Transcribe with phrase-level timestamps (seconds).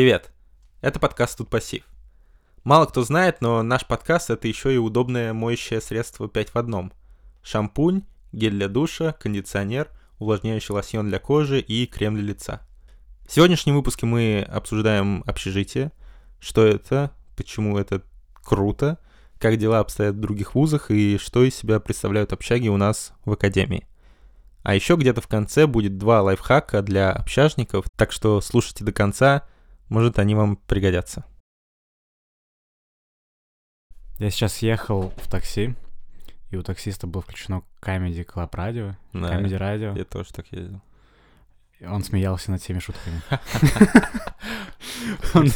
[0.00, 0.32] Привет!
[0.80, 1.84] Это подкаст «Тут пассив».
[2.64, 6.90] Мало кто знает, но наш подкаст— это еще и удобное моющее средство 5 в одном.
[7.42, 12.62] Шампунь, гель для душа, кондиционер, увлажняющий лосьон для кожи и крем для лица.
[13.28, 15.92] В сегодняшнем выпуске мы обсуждаем общежитие,
[16.38, 18.02] что это, почему это
[18.42, 18.96] круто,
[19.38, 23.32] как дела обстоят в других вузах и что из себя представляют общаги у нас в
[23.32, 23.86] академии.
[24.62, 29.44] А еще где-то в конце будет два лайфхака для общажников, так что слушайте до конца,
[29.90, 31.24] может они вам пригодятся.
[34.18, 35.74] Я сейчас ехал в такси,
[36.50, 39.96] и у таксиста было включено Comedy Club Radio, Да, Comedy Radio.
[39.96, 40.80] Я тоже так ездил.
[41.78, 43.22] и Он смеялся над всеми шутками.
[45.34, 45.46] Он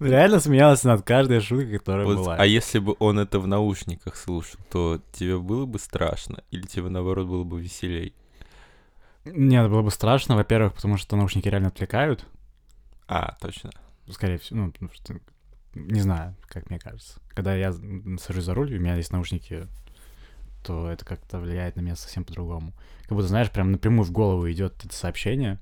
[0.00, 2.36] реально смеялся над каждой шуткой, которая была.
[2.36, 6.88] а если бы он это в наушниках слушал, то тебе было бы страшно или тебе
[6.88, 8.14] наоборот было бы веселей?
[9.24, 12.24] Нет, было бы страшно, во-первых, потому что наушники реально отвлекают.
[13.12, 13.70] А, точно.
[14.08, 15.16] Скорее всего, ну, потому что...
[15.74, 17.20] Не знаю, как мне кажется.
[17.30, 17.72] Когда я
[18.18, 19.66] сажусь за руль, у меня есть наушники,
[20.62, 22.72] то это как-то влияет на меня совсем по-другому.
[23.02, 25.58] Как будто, знаешь, прям напрямую в голову идет это сообщение.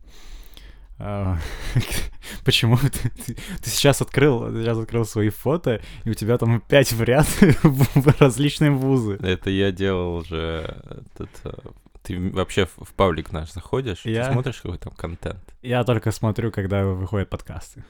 [0.98, 1.38] А,
[2.44, 6.60] Почему ты, ты- ты сейчас открыл, ты сейчас открыл свои фото, и у тебя там
[6.60, 7.00] пять в
[8.20, 9.14] различные вузы.
[9.22, 10.82] Это я делал уже...
[11.14, 11.70] Этот, э,
[12.08, 14.32] ты вообще в паблик наш заходишь, ты Я?
[14.32, 15.42] смотришь какой там контент?
[15.60, 17.84] Я только смотрю, когда выходят подкасты.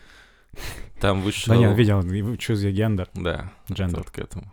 [1.00, 1.54] Там вышел...
[1.54, 3.98] Да нет, видел, choose your gender, Да, gender.
[3.98, 4.52] вот к этому.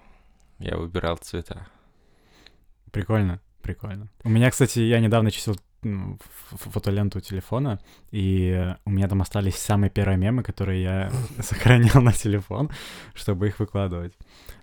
[0.60, 1.66] Я выбирал цвета.
[2.92, 4.08] Прикольно, прикольно.
[4.24, 5.56] У меня, кстати, я недавно чистил
[6.52, 7.80] фотоленту телефона,
[8.12, 12.70] и у меня там остались самые первые мемы, которые я сохранял на телефон,
[13.14, 14.14] чтобы их выкладывать.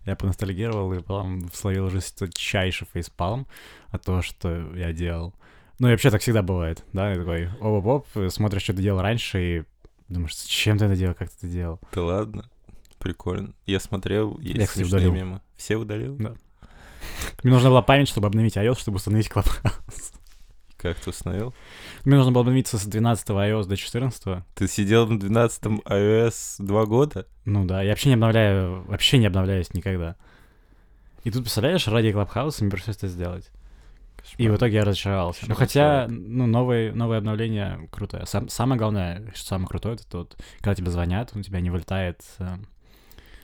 [0.05, 3.47] Я поностальгировал и потом словил жесточайший фейспалм
[3.89, 5.35] от того, что я делал.
[5.79, 9.41] Ну и вообще так всегда бывает, да, я такой, оп-оп, смотришь, что ты делал раньше,
[9.43, 9.65] и
[10.09, 11.81] думаешь, зачем ты это делал, как ты это делал?
[11.93, 12.49] Да ладно?
[12.99, 13.53] Прикольно.
[13.67, 15.13] Я смотрел, есть Я, кстати, удалил.
[15.13, 15.41] мемы.
[15.57, 16.15] Все удалил?
[16.17, 16.35] Да.
[17.43, 20.15] Мне нужна была память, чтобы обновить iOS, чтобы установить Clubhouse.
[20.83, 21.55] Как ты установил?
[22.05, 26.87] Мне нужно было обновиться с 12 iOS до 14 Ты сидел на 12-м iOS два
[26.87, 27.27] года?
[27.45, 30.17] Ну да, я вообще не обновляю, вообще не обновляюсь никогда.
[31.23, 33.49] И тут, представляешь, ради Clubhouse мне пришлось это сделать.
[34.39, 35.45] И в итоге я разочаровался.
[35.47, 38.27] Ну хотя, ну, новые, новые обновления крутое.
[38.27, 42.23] Сам- самое главное, что самое крутое, это вот, когда тебе звонят, у тебя не вылетает
[42.39, 42.57] э,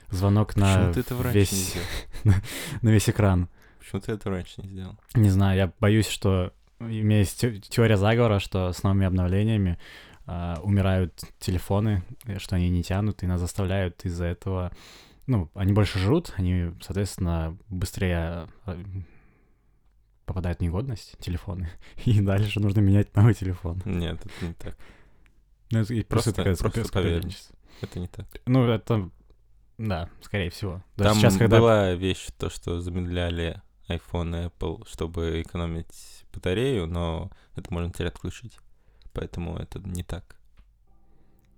[0.09, 1.75] звонок на Почему не весь,
[2.81, 3.47] на весь экран.
[3.79, 4.97] Почему ты это раньше не сделал?
[5.15, 9.77] Не знаю, я боюсь, что у меня есть те- теория заговора, что с новыми обновлениями
[10.25, 14.71] а, умирают телефоны, и что они не тянут, и нас заставляют из-за этого...
[15.27, 18.79] Ну, они больше жрут, они, соответственно, быстрее а,
[20.25, 21.69] попадают в негодность телефоны,
[22.05, 23.81] и дальше нужно менять новый телефон.
[23.85, 24.77] Нет, это не так.
[25.71, 26.87] Ну, это Просто- просто скоп- поверь.
[26.87, 27.55] скоропалительство.
[27.81, 28.25] Это не так.
[28.45, 29.09] Ну, это...
[29.77, 30.83] Да, скорее всего.
[30.97, 31.59] Даже Там сейчас, когда...
[31.59, 38.07] была вещь, то, что замедляли iPhone и Apple, чтобы экономить батарею, но это можно теперь
[38.07, 38.57] отключить.
[39.13, 40.39] Поэтому это не так.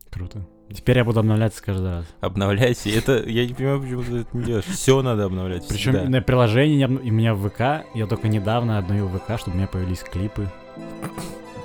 [0.09, 0.45] Круто.
[0.73, 2.05] Теперь я буду обновляться каждый раз.
[2.19, 2.91] Обновляйте.
[2.91, 4.65] Это я не понимаю, почему ты это не делаешь.
[4.65, 5.67] Все надо обновлять.
[5.67, 6.09] Причем всегда.
[6.09, 9.99] на приложении у меня в ВК, я только недавно обновил ВК, чтобы у меня появились
[9.99, 10.49] клипы.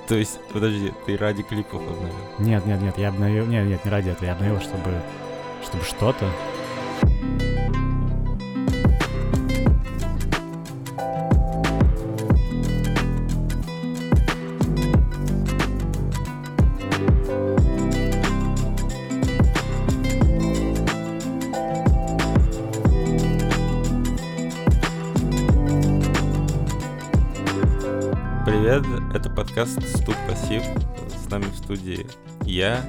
[0.08, 2.14] То есть, подожди, ты ради клипов обновил.
[2.38, 3.46] Нет, нет, нет, я обновил.
[3.46, 4.26] Нет, нет, не ради этого.
[4.26, 5.02] Я обновил, чтобы.
[5.64, 6.30] чтобы что-то.
[29.46, 30.62] Подкаст Студ Пассив.
[31.08, 32.04] С нами в студии
[32.42, 32.84] я,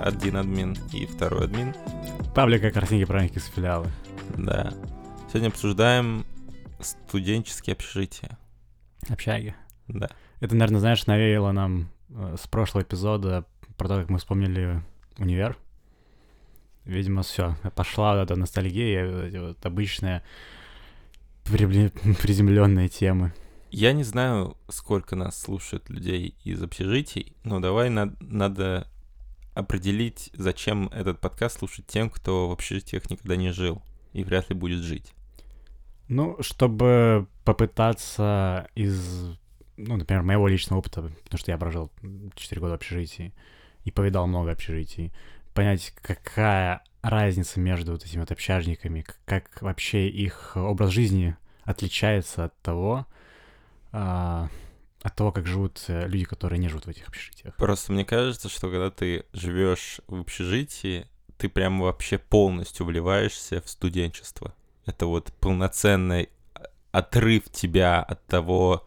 [0.00, 1.72] один админ и второй админ.
[2.34, 3.86] Паблика картинки праздники с филиала.
[4.36, 4.72] Да.
[5.28, 6.26] Сегодня обсуждаем
[6.80, 8.38] студенческие общежития.
[9.08, 9.54] Общаги.
[9.86, 10.10] Да.
[10.40, 13.44] Это, наверное, знаешь, навеяло нам э, с прошлого эпизода
[13.76, 14.82] про то, как мы вспомнили
[15.18, 15.56] универ.
[16.84, 17.56] Видимо, все.
[17.76, 20.22] Пошла вот эта ностальгия, вот эти вот обычные
[21.44, 23.32] приземленные темы.
[23.74, 28.86] Я не знаю, сколько нас слушает людей из общежитий, но давай на- надо
[29.54, 33.80] определить, зачем этот подкаст слушать тем, кто в общежитиях никогда не жил
[34.12, 35.14] и вряд ли будет жить.
[36.08, 39.38] Ну, чтобы попытаться из,
[39.78, 41.90] ну, например, моего личного опыта, потому что я прожил
[42.34, 43.32] 4 года в общежитии
[43.84, 45.14] и повидал много общежитий,
[45.54, 52.60] понять, какая разница между вот этими вот общажниками, как вообще их образ жизни отличается от
[52.60, 53.06] того,
[53.92, 54.48] а,
[55.02, 57.54] от того, как живут э, люди, которые не живут в этих общежитиях.
[57.56, 61.06] Просто мне кажется, что когда ты живешь в общежитии,
[61.36, 64.54] ты прям вообще полностью вливаешься в студенчество.
[64.86, 66.30] Это вот полноценный
[66.92, 68.86] отрыв тебя от того,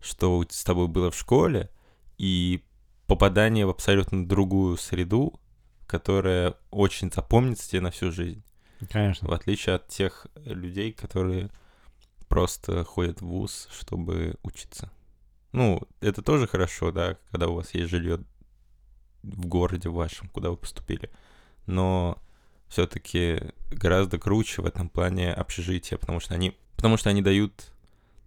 [0.00, 1.70] что с тобой было в школе,
[2.18, 2.64] и
[3.06, 5.38] попадание в абсолютно другую среду,
[5.86, 8.42] которая очень запомнится тебе на всю жизнь.
[8.90, 9.28] Конечно.
[9.28, 11.50] В отличие от тех людей, которые
[12.32, 14.90] просто ходят в ВУЗ, чтобы учиться.
[15.52, 18.20] Ну, это тоже хорошо, да, когда у вас есть жилье
[19.22, 21.10] в городе вашем, куда вы поступили.
[21.66, 22.16] Но
[22.68, 27.70] все-таки гораздо круче в этом плане общежития, потому что они, потому что они дают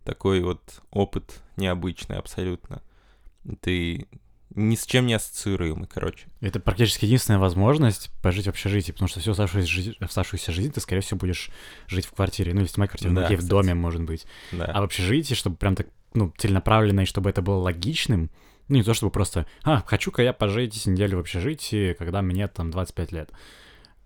[0.03, 2.83] такой вот опыт необычный абсолютно.
[3.59, 4.07] Ты
[4.55, 6.27] ни с чем не ассоциируемый, короче.
[6.41, 10.79] Это практически единственная возможность пожить в общежитии, потому что всю оставшуюся жизнь, оставшуюся жизнь ты,
[10.79, 11.49] скорее всего, будешь
[11.87, 12.53] жить в квартире.
[12.53, 14.25] Ну, или снимать квартиру, ну, Да, окей, в доме, может быть.
[14.51, 14.65] Да.
[14.65, 18.31] А в общежитии, чтобы прям так, ну, целенаправленно, и чтобы это было логичным,
[18.67, 22.71] ну, не то чтобы просто, а, хочу-ка я пожить неделю в общежитии, когда мне там
[22.71, 23.31] 25 лет.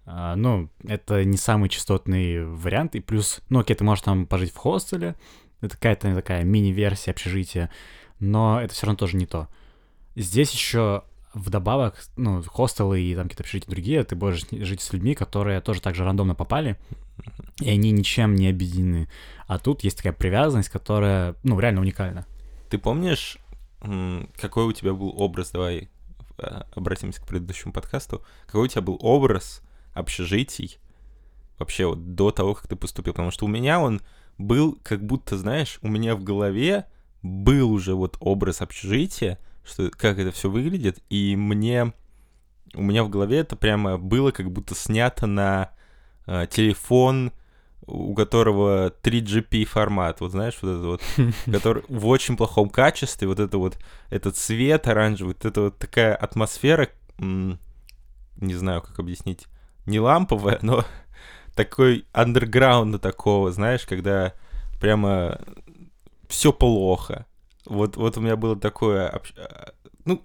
[0.06, 4.52] А, ну, это не самый частотный вариант, и плюс, ну, окей, ты можешь там пожить
[4.52, 5.16] в хостеле,
[5.62, 7.70] это какая-то такая мини-версия общежития,
[8.20, 9.48] но это все равно тоже не то.
[10.16, 11.04] Здесь еще
[11.34, 15.82] вдобавок, ну, хостелы и там какие-то общежития другие, ты будешь жить с людьми, которые тоже
[15.82, 16.78] так же рандомно попали,
[17.60, 19.10] и они ничем не объединены.
[19.48, 22.26] А тут есть такая привязанность, которая, ну, реально уникальна.
[22.70, 23.38] Ты помнишь,
[24.40, 25.90] какой у тебя был образ, давай
[26.38, 29.62] э, обратимся к предыдущему подкасту, какой у тебя был образ
[29.94, 30.80] общежитий
[31.58, 33.14] вообще вот до того, как ты поступил?
[33.14, 34.02] Потому что у меня он
[34.38, 36.86] был как будто, знаешь, у меня в голове
[37.22, 39.38] был уже вот образ общежития,
[39.70, 41.94] что как это все выглядит, и мне
[42.74, 45.72] у меня в голове это прямо было как будто снято на
[46.28, 47.32] э, телефон,
[47.86, 51.02] у которого 3GP формат, вот знаешь, вот это вот
[51.52, 53.78] который в очень плохом качестве, вот это вот,
[54.10, 57.58] этот цвет оранжевый, вот это вот такая атмосфера, не
[58.38, 59.48] знаю, как объяснить,
[59.86, 60.86] не ламповая, но
[61.56, 64.34] такой андерграунда такого, знаешь, когда
[64.80, 65.40] прямо
[66.28, 67.26] все плохо.
[67.70, 69.74] Вот, вот у меня было такое, общ- а,
[70.06, 70.24] ну,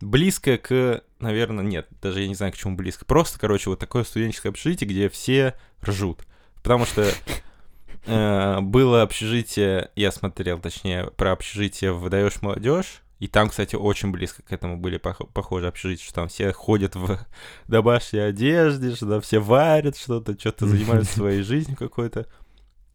[0.00, 3.04] близкое к, наверное, нет, даже я не знаю, к чему близко.
[3.04, 5.54] Просто, короче, вот такое студенческое общежитие, где все
[5.84, 6.26] ржут.
[6.62, 7.10] Потому что
[8.06, 14.42] э, было общежитие, я смотрел, точнее, про общежитие «Выдаешь молодежь», и там, кстати, очень близко
[14.42, 17.18] к этому были пох- похожи общежития, что там все ходят в
[17.68, 22.26] домашней одежде, что там все варят что-то, что-то занимаются своей жизнью какой-то.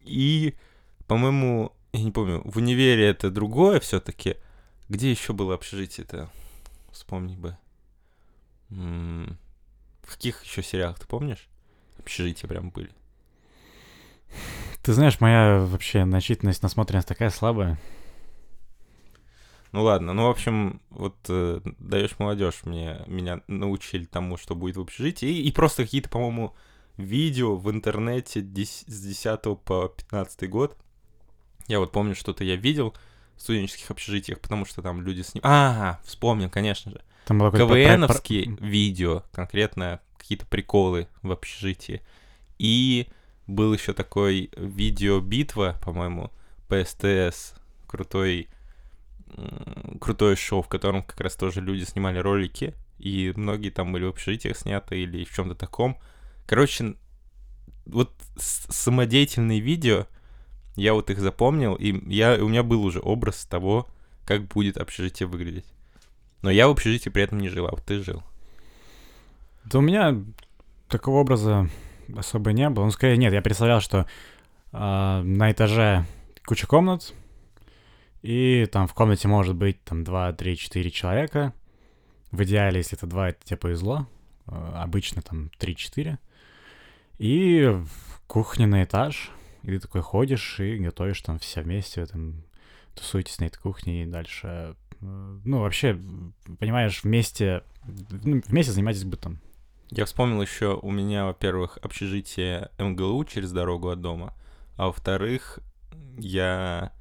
[0.01, 0.55] И,
[1.05, 4.37] по-моему, я не помню, в универе это другое все-таки.
[4.89, 6.29] Где еще было общежитие-то?
[6.91, 7.57] Вспомни бы.
[8.69, 11.47] В каких еще сериалах, ты помнишь?
[11.97, 12.91] Общежития прям были.
[14.83, 17.79] Ты знаешь, моя вообще начитанность, насмотренность такая слабая.
[19.71, 24.77] Ну ладно, ну в общем, вот э, даешь молодежь мне меня научили тому, что будет
[24.77, 26.55] в общежитии, и, и просто какие-то, по-моему,
[26.95, 30.77] видео в интернете дес- с 10 по 15 год.
[31.67, 32.95] Я вот помню, что-то я видел
[33.35, 35.41] в студенческих общежитиях, потому что там люди с ним.
[35.45, 37.01] А, вспомнил, конечно же.
[37.25, 42.01] Там было какое-то про- КВНовские видео, конкретно какие-то приколы в общежитии.
[42.59, 43.07] И
[43.47, 46.31] был еще такой видео-битва, по-моему,
[46.67, 47.53] по СТС,
[47.87, 48.47] крутой,
[49.99, 54.09] крутое шоу, в котором как раз тоже люди снимали ролики, и многие там были в
[54.09, 55.97] общежитиях сняты или в чем-то таком.
[56.47, 56.95] Короче,
[57.85, 60.07] вот самодеятельные видео,
[60.75, 63.87] я вот их запомнил, и я, у меня был уже образ того,
[64.25, 65.65] как будет общежитие выглядеть.
[66.41, 68.23] Но я в общежитии при этом не жил, а вот ты жил.
[69.65, 70.21] Да у меня
[70.89, 71.69] такого образа
[72.15, 72.85] особо не было.
[72.85, 74.05] Ну, скорее, нет, я представлял, что
[74.71, 76.05] а, на этаже
[76.45, 77.13] куча комнат,
[78.21, 81.53] и там в комнате может быть там 2, 3, 4 человека.
[82.31, 84.07] В идеале, если это 2, это тебе повезло.
[84.47, 86.17] А, Обычно там 3-4.
[87.17, 89.31] И в кухне на этаж.
[89.65, 92.43] И ты такой ходишь и готовишь там все вместе, там
[92.93, 94.75] тусуетесь на этой кухне и дальше...
[95.01, 95.99] э, Ну, вообще,
[96.59, 99.39] понимаешь, вместе, ну, вместе занимаетесь бытом.
[99.89, 104.35] Я вспомнил еще, у меня, во-первых, общежитие МГУ через дорогу от дома,
[104.77, 105.59] а во-вторых,
[106.17, 106.91] я...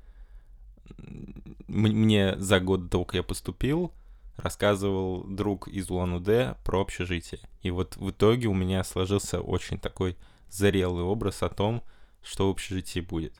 [1.68, 3.92] Мне за год до того, как я поступил,
[4.36, 7.40] рассказывал друг из Улан-Удэ про общежитие.
[7.62, 10.16] И вот в итоге у меня сложился очень такой
[10.50, 11.82] зрелый образ о том,
[12.24, 13.34] что в общежитии будет.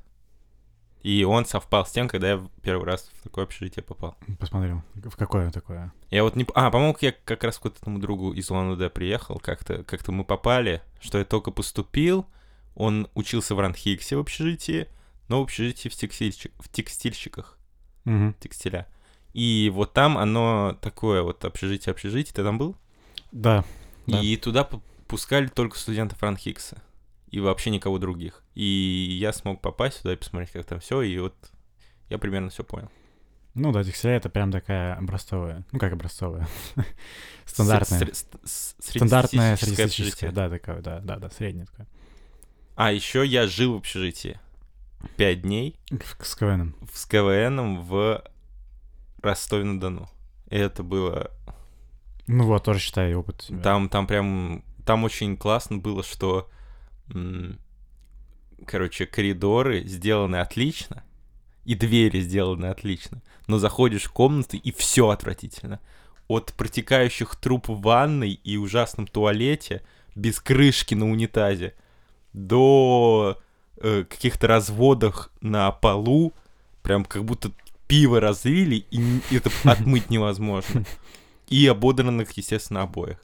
[1.03, 4.17] И он совпал с тем, когда я первый раз в такое общежитие попал.
[4.39, 5.93] Посмотрел, в какое такое.
[6.11, 6.47] Я вот не...
[6.55, 10.25] А, по-моему, я как раз к вот этому другу из улан приехал, как-то как мы
[10.25, 12.27] попали, что я только поступил,
[12.75, 14.89] он учился в Ранхиксе в общежитии,
[15.29, 16.53] но в общежитии в, текстильщик...
[16.59, 17.59] в текстильщиках.
[18.05, 18.35] Мгм.
[18.41, 18.87] текстиля.
[19.35, 22.35] И вот там оно такое вот общежитие-общежитие.
[22.35, 22.77] Ты там был?
[23.33, 23.65] Да.
[24.07, 24.21] Да.
[24.21, 26.83] И туда п- пускали только студентов Ранхикса.
[27.35, 28.45] И вообще никого других.
[28.55, 31.03] И я смог попасть сюда и посмотреть, как там все.
[31.03, 31.35] И вот
[32.09, 32.89] я примерно все понял.
[33.55, 35.65] Ну да, текстиля это прям такая образцовая.
[35.73, 36.47] Ну как образцовая?
[37.45, 38.09] Стандартная.
[38.45, 40.31] Стандартная среднестатистическая.
[40.31, 41.89] Да, такая, да, да, да, средняя такая.
[42.77, 44.39] А еще я жил в общежитии
[45.17, 45.77] пять дней
[46.21, 46.77] С КВНом.
[46.93, 48.23] с КВНом в
[49.23, 50.09] Ростове-на-Дону.
[50.51, 51.33] И это было...
[52.29, 53.51] Ну вот, тоже считаю опыт.
[53.61, 54.63] Там, там прям...
[54.87, 56.49] Там очень классно было, что...
[58.67, 61.05] Короче, коридоры сделаны отлично,
[61.65, 65.81] и двери сделаны отлично, но заходишь в комнаты, и все отвратительно.
[66.29, 69.83] От протекающих труб в ванной и ужасном туалете,
[70.15, 71.75] без крышки на унитазе,
[72.33, 73.41] до
[73.77, 76.33] э, каких-то разводах на полу,
[76.83, 77.51] прям как будто
[77.87, 80.85] пиво разлили, и это отмыть невозможно.
[81.49, 83.19] И ободранных, естественно, обоих.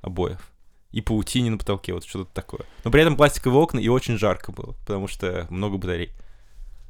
[0.00, 0.50] Обоев.
[0.92, 2.62] И паутине на потолке, вот что-то такое.
[2.84, 6.12] Но при этом пластиковые окна, и очень жарко было, потому что много батарей.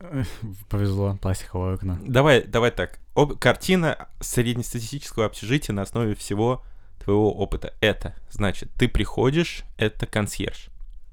[0.71, 1.99] Повезло, пластиковое окно.
[2.03, 2.99] Давай, давай так.
[3.15, 6.63] Об- картина среднестатистического общежития на основе всего
[7.05, 7.75] твоего опыта.
[7.81, 10.70] Это, значит, ты приходишь, это консьерж.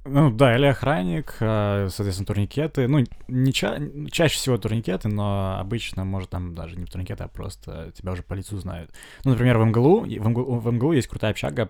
[0.08, 2.88] Ну да, или охранник, а, соответственно, турникеты.
[2.88, 3.80] Ну, не ча-
[4.12, 8.34] чаще всего турникеты, но обычно, может, там даже не турникеты, а просто тебя уже по
[8.34, 8.92] лицу знают.
[9.24, 11.70] Ну, например, в МГЛУ, в МГЛУ, в МГЛУ есть крутая общага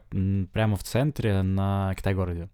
[0.53, 2.49] прямо в центре на Китай-городе.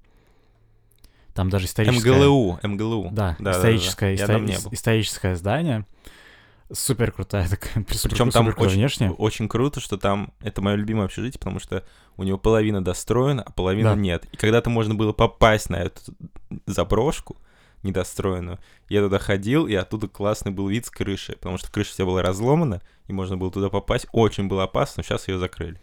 [1.33, 2.11] Там даже историческое...
[2.13, 3.09] МГЛУ, МГЛУ.
[3.11, 3.57] Да, да, да.
[3.57, 4.71] историческое, исто- там не был.
[4.71, 5.85] историческое здание.
[6.73, 9.11] Супер крутая такая, Причем там очень, внешне.
[9.11, 11.83] очень круто, что там это мое любимое общежитие, потому что
[12.17, 13.95] у него половина достроена, а половина Да.
[13.95, 14.25] нет.
[14.31, 16.01] И когда-то можно было попасть на эту
[16.65, 17.37] заброшку
[17.83, 22.05] недостроенную, я туда ходил, и оттуда классный был вид с крыши, потому что крыша вся
[22.05, 24.07] была разломана, и можно было туда попасть.
[24.11, 25.79] Очень было опасно, но сейчас ее закрыли.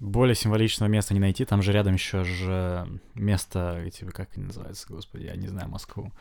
[0.00, 1.44] Более символичного места не найти.
[1.44, 6.12] Там же рядом еще же место, эти, как они называются, господи, я не знаю, Москву.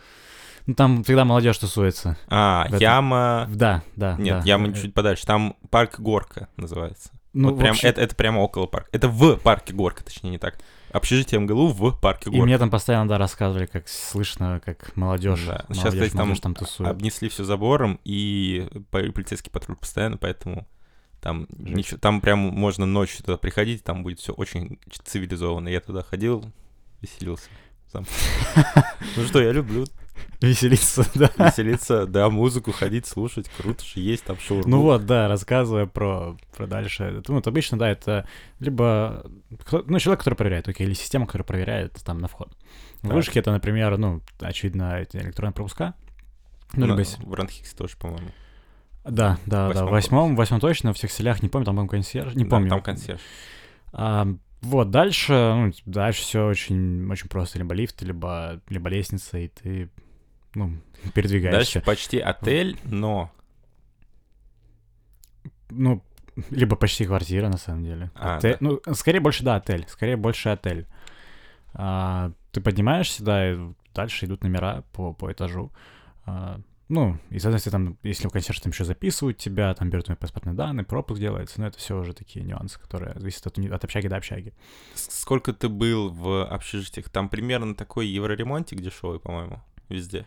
[0.68, 2.18] Ну, там всегда молодежь тусуется.
[2.28, 3.48] А, В этом- яма...
[3.50, 4.16] Да, да.
[4.20, 4.46] Нет, да.
[4.46, 5.26] яма чуть подальше.
[5.26, 7.10] Там парк Горка называется.
[7.34, 8.90] Ну, вот прям, общем, это, это прямо около парка.
[8.92, 10.58] Это в парке Горка, точнее, не так.
[10.92, 12.46] Общежитие МГЛУ в парке И Горка.
[12.46, 15.66] мне там постоянно, да, рассказывали, как слышно, как молодежь, Да.
[15.68, 16.90] молодежь, Сейчас, кстати, там молодежь там тусует.
[16.90, 20.68] обнесли все забором, и по- полицейский патруль постоянно, поэтому
[21.22, 25.68] там ничего, там прям можно ночью туда приходить, там будет все очень цивилизованно.
[25.70, 26.44] Я туда ходил,
[27.02, 27.50] веселился.
[27.92, 28.06] сам.
[29.16, 29.86] Ну что, я люблю
[30.42, 31.32] Веселиться, да.
[31.38, 34.62] веселиться, да, музыку ходить, слушать, круто же, есть там шоу.
[34.66, 37.24] Ну вот, да, рассказывая про, про дальше.
[37.28, 38.28] Ну, вот обычно, да, это
[38.60, 39.26] либо
[39.66, 42.56] кто- ну, человек, который проверяет, окей, или система, которая проверяет там на вход.
[43.02, 43.16] В Да.
[43.16, 45.96] вышке это, например, ну, очевидно, эти электронные пропуска.
[46.74, 48.30] Ну, либо если- в Ранхиксе тоже, по-моему.
[49.06, 49.86] Да, да, да.
[49.86, 52.70] В восьмом, восьмом точно, в всех селях, не помню, там, по-моему, консьерж, не Да, помню.
[52.70, 53.22] Там консьерж.
[53.94, 54.28] А,
[54.62, 57.58] вот, дальше, ну, дальше все очень, очень просто.
[57.58, 59.90] Либо лифт, либо, либо лестница, и ты,
[60.58, 61.58] ну, передвигаешься.
[61.58, 63.32] Дальше почти отель, но...
[65.70, 66.02] Ну,
[66.50, 68.12] либо почти квартира, на самом деле.
[68.16, 68.80] А, Отель- да.
[68.86, 69.86] Ну, скорее больше, да, отель.
[69.88, 70.88] Скорее больше отель.
[71.74, 73.58] А, ты поднимаешься, да, и
[73.94, 75.72] дальше идут номера по, по этажу.
[76.26, 76.60] А,
[76.90, 80.56] ну, и, соответственно, там, если в консьерж там еще записывают тебя, там берут твои паспортные
[80.56, 84.16] данные, пропуск делается, но это все уже такие нюансы, которые зависят от, от общаги до
[84.16, 84.54] общаги.
[84.96, 87.10] Сколько ты был в общежитиях?
[87.10, 90.26] Там примерно такой евроремонтик дешевый, по-моему, везде.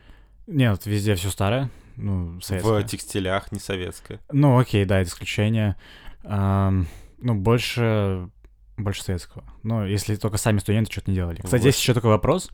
[0.51, 2.81] Нет, везде все старое, ну, советское.
[2.81, 4.19] В текстилях, не советское.
[4.33, 5.77] Ну, окей, да, это исключение.
[6.25, 6.87] Ам,
[7.19, 8.29] ну, больше,
[8.77, 9.45] больше советского.
[9.63, 11.37] Ну, если только сами студенты что-то не делали.
[11.37, 11.61] Кстати, Вот.
[11.61, 12.51] здесь еще такой вопрос.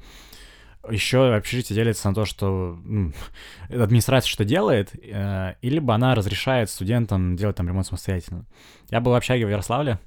[0.91, 3.15] Еще общежитие делится на то, что м,
[3.71, 8.45] администрация что делает, э, и либо она разрешает студентам делать там ремонт самостоятельно.
[8.91, 9.99] Я был в общаге в Ярославле,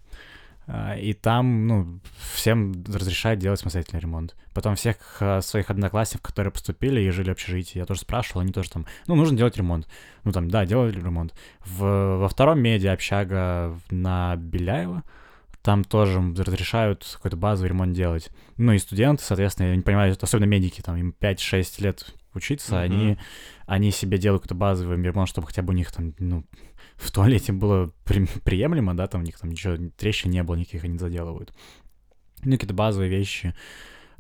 [1.00, 2.00] и там, ну,
[2.34, 4.36] всем разрешают делать самостоятельный ремонт.
[4.54, 8.52] Потом всех э, своих одноклассников, которые поступили и жили в общежитии, я тоже спрашивал, они
[8.52, 9.88] тоже там, ну, нужно делать ремонт.
[10.24, 11.34] Ну, там, да, делали ремонт.
[11.66, 15.04] В, во втором медиа общага на Беляева,
[15.64, 18.30] там тоже разрешают какой-то базовый ремонт делать.
[18.58, 22.82] Ну и студенты, соответственно, я не понимаю, особенно медики, там им 5-6 лет учиться, Мгм.
[22.84, 23.18] они,
[23.66, 26.44] они себе делают какой-то базовый ремонт, чтобы хотя бы у них там, ну,
[26.98, 30.84] в туалете было при- приемлемо, да, там у них там ничего, трещин не было никаких,
[30.84, 31.54] они заделывают.
[32.44, 33.54] Ну, какие-то базовые вещи,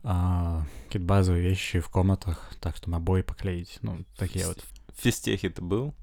[0.04, 4.63] а, какие-то базовые вещи в комнатах, так что обои поклеить, ну, такие вот.
[4.98, 5.94] В физтехе ты был?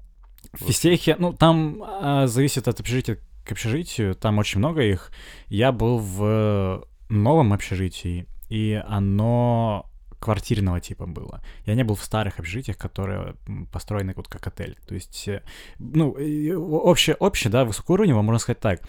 [0.53, 5.11] В физтехе, ну, там а, зависит от общежития к общежитию, там очень много их.
[5.47, 9.86] Я был в новом общежитии, и оно
[10.19, 11.41] квартирного типа было.
[11.65, 13.35] Я не был в старых общежитиях, которые
[13.71, 14.77] построены вот как отель.
[14.87, 15.43] То есть, э,
[15.79, 18.81] ну, общее, общее, да, высокоуровнево, можно сказать так.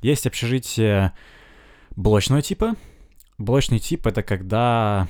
[0.00, 1.12] Есть общежитие
[1.96, 2.76] блочного типа.
[3.38, 5.08] Блочный тип— это когда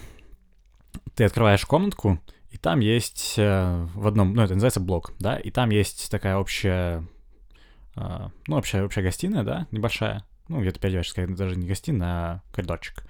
[1.14, 5.50] ты открываешь комнатку, и там есть э, в одном, ну, это называется блок, да, и
[5.50, 7.06] там есть такая общая,
[7.96, 13.04] э, ну, общая, общая гостиная, да, небольшая, ну, где-то периодически, даже не гостиная, а коридорчик,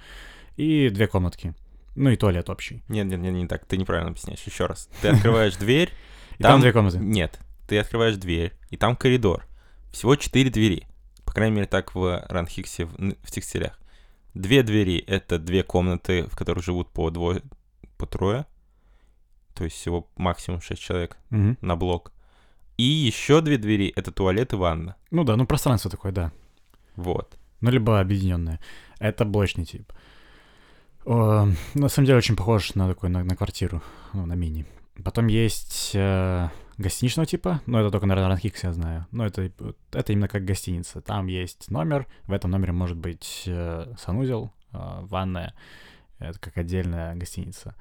[0.56, 1.54] и две комнатки,
[1.97, 2.83] ну, и туалет общий.
[2.88, 4.43] Нет, нет, нет, не так, ты неправильно объясняешь.
[4.43, 4.88] Еще раз.
[5.00, 5.91] Ты открываешь дверь.
[6.38, 6.99] И там, две комнаты.
[6.99, 9.47] Нет, ты открываешь дверь, и там коридор.
[9.91, 10.87] Всего четыре двери.
[11.25, 13.81] По крайней мере, так в Ранхиксе в, текстилях.
[14.35, 17.43] Две двери— это две комнаты, в которых живут по двое,
[17.97, 18.45] по трое.
[19.55, 22.12] То есть всего максимум шесть человек на блок.
[22.76, 24.97] И еще две двери— это туалет и ванна.
[25.11, 26.33] Ну да, ну, пространство такое, да.
[26.95, 27.38] Вот.
[27.62, 28.61] Ну, либо объединенное.
[28.99, 29.91] Это блочный тип.
[31.07, 33.81] О, на самом деле очень похож на такой, на, на квартиру,
[34.13, 34.67] ну, на мини.
[35.05, 36.49] Потом есть э,
[36.79, 39.07] гостиничного типа, но это только, наверное, Ранхикс я знаю.
[39.13, 39.53] Но это,
[39.93, 41.01] это именно как гостиница.
[41.01, 45.55] Там есть номер, в этом номере может быть э, санузел, э, ванная.
[46.19, 47.77] Это как отдельная гостиница.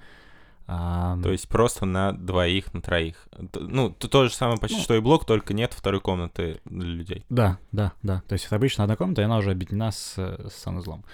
[0.68, 3.28] А, То есть просто на двоих, на троих.
[3.54, 4.84] Ну, то, то же самое почти Ну.
[4.84, 7.26] что и блок, только нет второй комнаты для людей.
[7.30, 8.24] Да, да, да.
[8.28, 11.06] То есть это обычно одна комната, и она уже объединена с, с санузлом.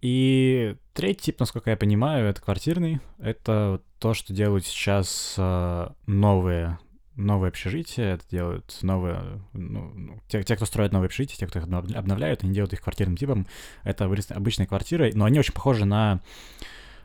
[0.00, 3.00] И третий тип, насколько я понимаю, это квартирный.
[3.18, 6.78] Это то, что делают сейчас э, новые,
[7.16, 8.14] новые общежития.
[8.14, 9.42] Это делают новые...
[9.52, 12.72] Ну, ну, те, те, кто строят новые общежития, те, кто их обнов- обновляют, они делают
[12.72, 13.46] их квартирным типом.
[13.82, 16.20] Это обычные- квартиры, но они очень похожи на,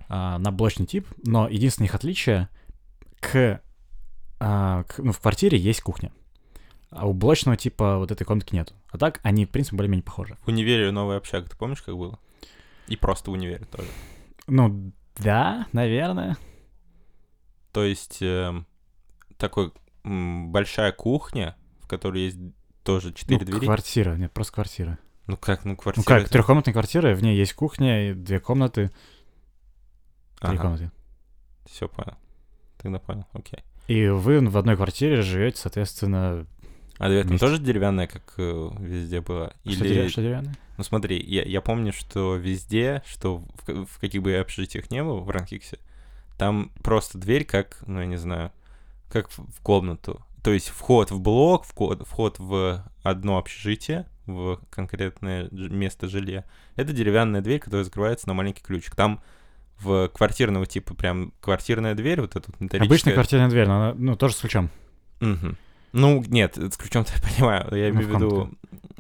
[0.07, 1.07] а, на блочный тип.
[1.25, 2.47] Но единственное их отличие
[3.19, 3.59] к,
[4.39, 6.11] а, к- Ну, в квартире есть кухня.
[6.91, 8.71] А у блочного типа вот этой комнатки нет.
[8.91, 10.37] А так они, в принципе, более-менее похожи.
[10.43, 12.19] В универе новая общага, ты помнишь, как было?
[12.87, 13.87] И просто в универе тоже.
[14.47, 16.37] Ну, да, наверное.
[17.71, 18.65] То есть эм,
[19.37, 19.71] такой
[20.03, 22.37] м, большая кухня, в которой есть
[22.83, 23.65] тоже четыре ну, двери.
[23.65, 24.97] квартира, нет, просто квартира.
[25.27, 26.03] Ну как, ну Ну квартира.
[26.05, 28.91] как, это- трехкомнатная квартира, в ней есть кухня, и две комнаты,
[30.41, 30.91] три Ага, комнаты.
[31.65, 32.15] все понял.
[32.77, 33.59] Тогда понял, окей.
[33.87, 36.45] И вы в одной квартире живете, соответственно,
[36.99, 39.53] А дверь там тоже деревянная, как э, везде было?
[39.63, 40.07] Или...
[40.09, 40.55] что деревянное?
[40.77, 45.03] Ну смотри, я, я помню, что везде, что в, в каких бы я общежитиях не
[45.03, 45.79] был в Ранхиксе,
[46.37, 48.51] там просто дверь как, ну я не знаю,
[49.09, 50.25] как в, в комнату.
[50.43, 56.45] То есть вход в блок, вход, вход в одно общежитие, в конкретное место жилья.
[56.75, 58.95] Это деревянная дверь, которая закрывается на маленький ключик.
[58.95, 59.21] Там
[59.79, 62.87] в квартирного типа прям квартирная дверь, вот эта вот металлическая.
[62.87, 64.69] Обычная квартирная дверь, но она, ну, тоже с ключом.
[65.19, 65.57] Мгм.
[65.93, 67.67] Ну, нет, с ключом-то я понимаю.
[67.71, 68.51] Я Ну, имею в виду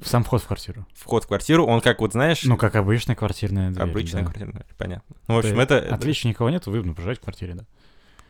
[0.03, 0.85] Сам вход в квартиру.
[0.93, 3.83] вход в квартиру, он как вот, знаешь, Ну, как обычная квартирная дверь.
[3.89, 4.25] обычная да.
[4.25, 5.15] квартирная дверь, понятно.
[5.27, 7.65] Ну, в общем, То это, Отличия никого нет, вы ну, проживаете в квартире, да.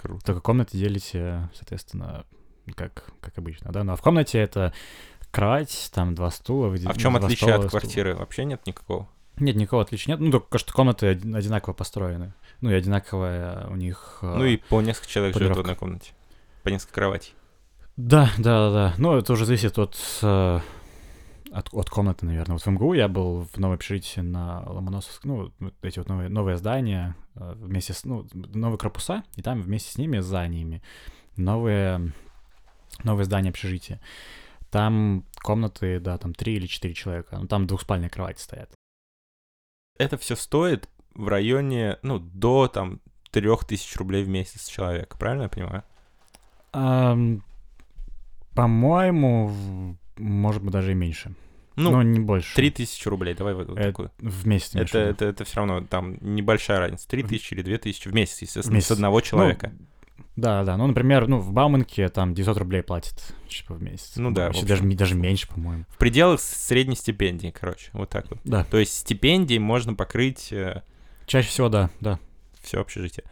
[0.02, 0.24] круто.
[0.26, 2.26] Только комнаты делите, соответственно,
[2.76, 3.84] как, как обычно, да.
[3.84, 4.74] Ну, а в комнате это
[5.32, 6.68] кровать, там два стула.
[6.86, 8.16] А в чем отличие стола, от квартиры?
[8.16, 9.10] Вообще нет никакого.
[9.38, 10.20] Нет, никакого отличия нет.
[10.20, 12.34] Ну, только что комнаты один- одинаково построены.
[12.62, 14.20] Ну, и одинаковая у них...
[14.22, 16.12] э, Ну и по несколько человек живет в одной комнате.
[16.62, 17.34] По несколько кроватей.
[17.98, 18.94] Да, да, да, да.
[18.98, 20.60] Ну, это уже зависит от, э,
[21.54, 22.56] от, от комнаты, наверное.
[22.56, 26.58] Вот в МГУ я был в новом общежитии на Ломоносовском, ну, эти вот новые, новые
[26.58, 30.82] здания э, вместе с, ну, новые корпуса, и там вместе с ними, за ними,
[31.38, 32.12] новые,
[33.04, 34.02] новые здания общежития.
[34.72, 37.38] Там комнаты, да, там три или четыре человека.
[37.40, 38.72] Ну, там двухспальные кровати стоят.
[40.00, 45.44] Это все стоит в районе, ну, до там трех тысяч рублей в месяц человека, правильно
[45.44, 45.84] я понимаю?
[46.72, 47.44] Ам,
[48.56, 51.34] по-моему, может быть, даже и меньше.
[51.76, 52.56] Ну, Но не больше.
[52.56, 54.12] три тысячи рублей, давай вот, Э, такую.
[54.20, 54.74] В месяц.
[54.74, 57.08] в Это, это, это все равно там небольшая разница.
[57.08, 58.88] Три тысячи или две тысячи в месяц, естественно, месяц.
[58.90, 59.72] с одного человека.
[59.74, 59.86] Ну,
[60.36, 60.78] да, да.
[60.78, 64.14] Ну, например, ну, в Бауманке там 900 рублей платят типа, в месяц.
[64.18, 65.86] Ну да, в Вообще даже, даже меньше, по-моему.
[65.90, 68.40] В пределах средней стипендии, короче, вот так вот.
[68.44, 68.64] Да.
[68.66, 70.54] То есть стипендии можно покрыть
[71.26, 72.20] Чаще всего, да, да.
[72.62, 73.24] все общежитие.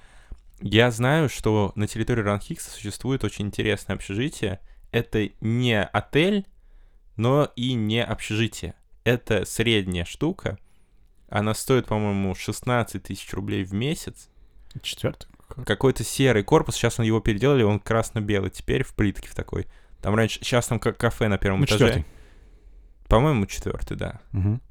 [0.62, 4.60] Я знаю, что на территории Ранхикса существует очень интересное общежитие.
[4.92, 6.46] Это не отель,
[7.16, 8.74] но и не общежитие.
[9.04, 10.58] Это средняя штука.
[11.30, 14.30] Она стоит, по-моему, 16 тысяч рублей в месяц.
[14.82, 15.28] Четвертый.
[15.66, 19.68] Какой-то серый корпус, сейчас он его переделали, он красно-белый теперь в плитке в такой.
[20.02, 21.88] Там раньше, сейчас там как кафе на первом Ну, этаже.
[21.88, 22.06] четвертый.
[23.08, 24.22] По-моему, четвертый, да.
[24.32, 24.62] Мгм.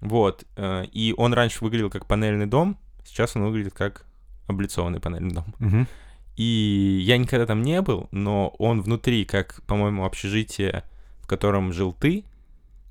[0.00, 0.44] Вот.
[0.56, 4.06] э, И он раньше выглядел как панельный дом, сейчас он выглядит как
[4.46, 5.54] облицованный панельный дом.
[5.58, 5.88] Мгм.
[6.36, 10.84] И я никогда там не был, но он внутри, как, по-моему, общежитие,
[11.30, 12.24] котором жил ты,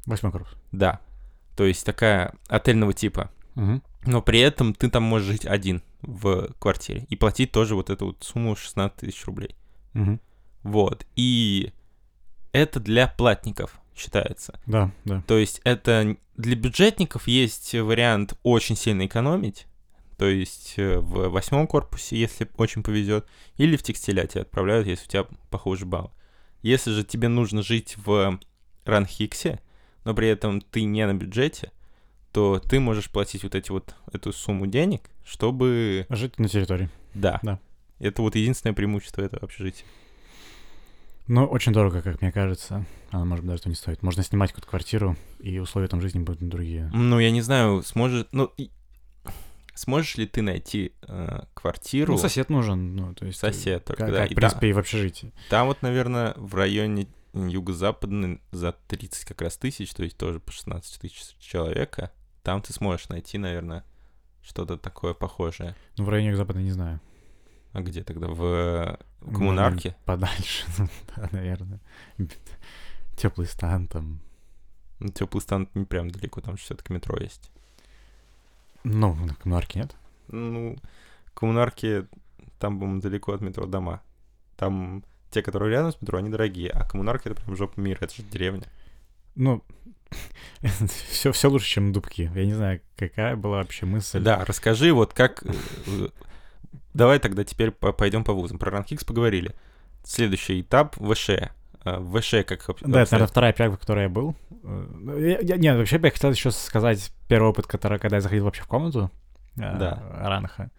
[0.06, 0.56] Восьмой корпус.
[0.72, 1.00] да.
[1.56, 3.30] То есть такая отельного типа.
[3.56, 3.84] Мгм.
[4.06, 5.82] Но при этом ты там можешь жить один.
[6.02, 7.06] в квартире.
[7.10, 9.56] И платить тоже вот эту вот сумму 16 тысяч рублей.
[9.94, 10.22] Мгм.
[10.64, 11.06] Вот.
[11.18, 11.74] И
[12.54, 14.58] это для платников считается.
[14.66, 15.22] Да, да.
[15.28, 19.68] То есть это для бюджетников есть вариант очень сильно экономить,
[20.18, 25.10] то есть э, в восьмом корпусе, если очень повезет, или в текстиляте отправляют, если у
[25.10, 26.14] тебя похожий балл.
[26.62, 28.40] Если же тебе нужно жить в
[28.86, 29.60] Ранхиксе,
[30.04, 31.72] но при этом ты не на бюджете,
[32.32, 36.06] то ты можешь платить вот эти вот эту сумму денег, чтобы...
[36.10, 36.90] Жить на территории.
[37.14, 37.40] Да.
[37.42, 37.60] Да.
[38.00, 39.86] Это вот единственное преимущество этого общежития.
[41.28, 42.86] Но очень дорого, как мне кажется.
[43.12, 44.02] Она, может быть, даже то не стоит.
[44.02, 46.90] Можно снимать какую-то квартиру, и условия там жизни будут другие.
[46.94, 48.30] Ну, я не знаю, сможет...
[48.32, 48.52] Ну,
[49.80, 52.14] сможешь ли ты найти э, квартиру...
[52.14, 53.40] Ну, сосед нужен, ну, то есть...
[53.40, 54.22] э, Сосед только, Как, да.
[54.24, 55.34] как, И в принципе, и в общежитии.
[55.50, 60.52] Там вот, наверное, в районе юго-западный за 30 как раз тысяч, то есть тоже по
[60.52, 62.12] 16 тысяч человека.
[62.44, 63.86] Там ты сможешь найти, наверное,
[64.42, 65.76] что-то такое похожее.
[65.98, 67.00] Ну, в районе Запада не знаю.
[67.72, 68.28] А где тогда?
[68.28, 69.96] В, Ну, коммунарке?
[70.04, 71.80] Подальше, ну, да, наверное.
[73.16, 74.20] Теплый стан там.
[75.00, 77.50] Ну, теплый стан не прям далеко, там все-таки метро есть.
[78.84, 79.96] Ну, на коммунарке нет.
[80.28, 80.76] Ну,
[81.34, 82.06] коммунарки,
[82.60, 84.02] там, по-моему, далеко от метро дома.
[84.58, 88.16] Там те, которые рядом с метро, они дорогие, а коммунарки это прям жопа мира, это
[88.16, 88.64] же деревня.
[89.36, 89.64] Ну,
[91.12, 92.32] все, все лучше, чем дубки.
[92.36, 94.20] Я не знаю, какая была вообще мысль.
[94.22, 95.44] Да, расскажи, вот как...
[95.46, 96.10] э,
[96.94, 98.58] Давай тогда теперь по- пойдем по вузам.
[98.58, 99.56] Про Ранхикс поговорили.
[100.04, 101.30] Следующий этап— ВШ.
[101.84, 102.68] А, ВШ как...
[102.70, 104.36] об- Да, это, наверное, вторая пиак, в которой я был.
[104.64, 108.22] Э, я- я- Нет, вообще бы я хотел еще сказать первый опыт, который, когда я
[108.22, 109.10] заходил вообще в комнату
[109.58, 110.04] э, Да.
[110.20, 110.72] Ранха.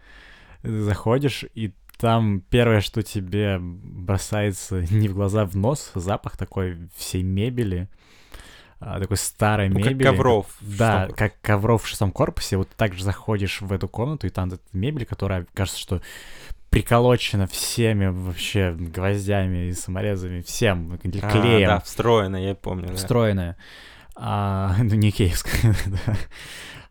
[0.62, 7.22] Заходишь, и там первое, что тебе бросается не в глаза, в нос, запах такой всей
[7.22, 7.88] мебели,
[8.78, 10.06] а, такой старой Ну, как мебели.
[10.06, 10.46] ковров.
[10.60, 12.56] в Да, шестом как ковров в шестом корпусе.
[12.56, 16.00] Вот так же заходишь в эту комнату, и там эта мебель, которая, кажется, что
[16.70, 20.98] приколочена всеми вообще гвоздями и саморезами, всем, А,
[21.30, 22.88] клеем да, встроено, я помню.
[22.88, 22.94] да.
[22.94, 23.56] встроенная.
[24.16, 26.16] А, ну, не киевская, да.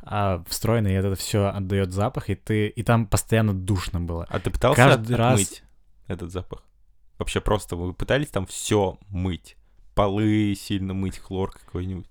[0.01, 2.67] А встроенная, и это все отдает запах, и ты.
[2.67, 4.25] И там постоянно душно было.
[4.29, 5.63] А ты пытался Каждый от- раз- отмыть
[6.07, 6.63] этот запах?
[7.19, 9.55] Вообще просто вы пытались там все мыть?
[9.93, 12.07] Полы сильно мыть, хлор какой-нибудь?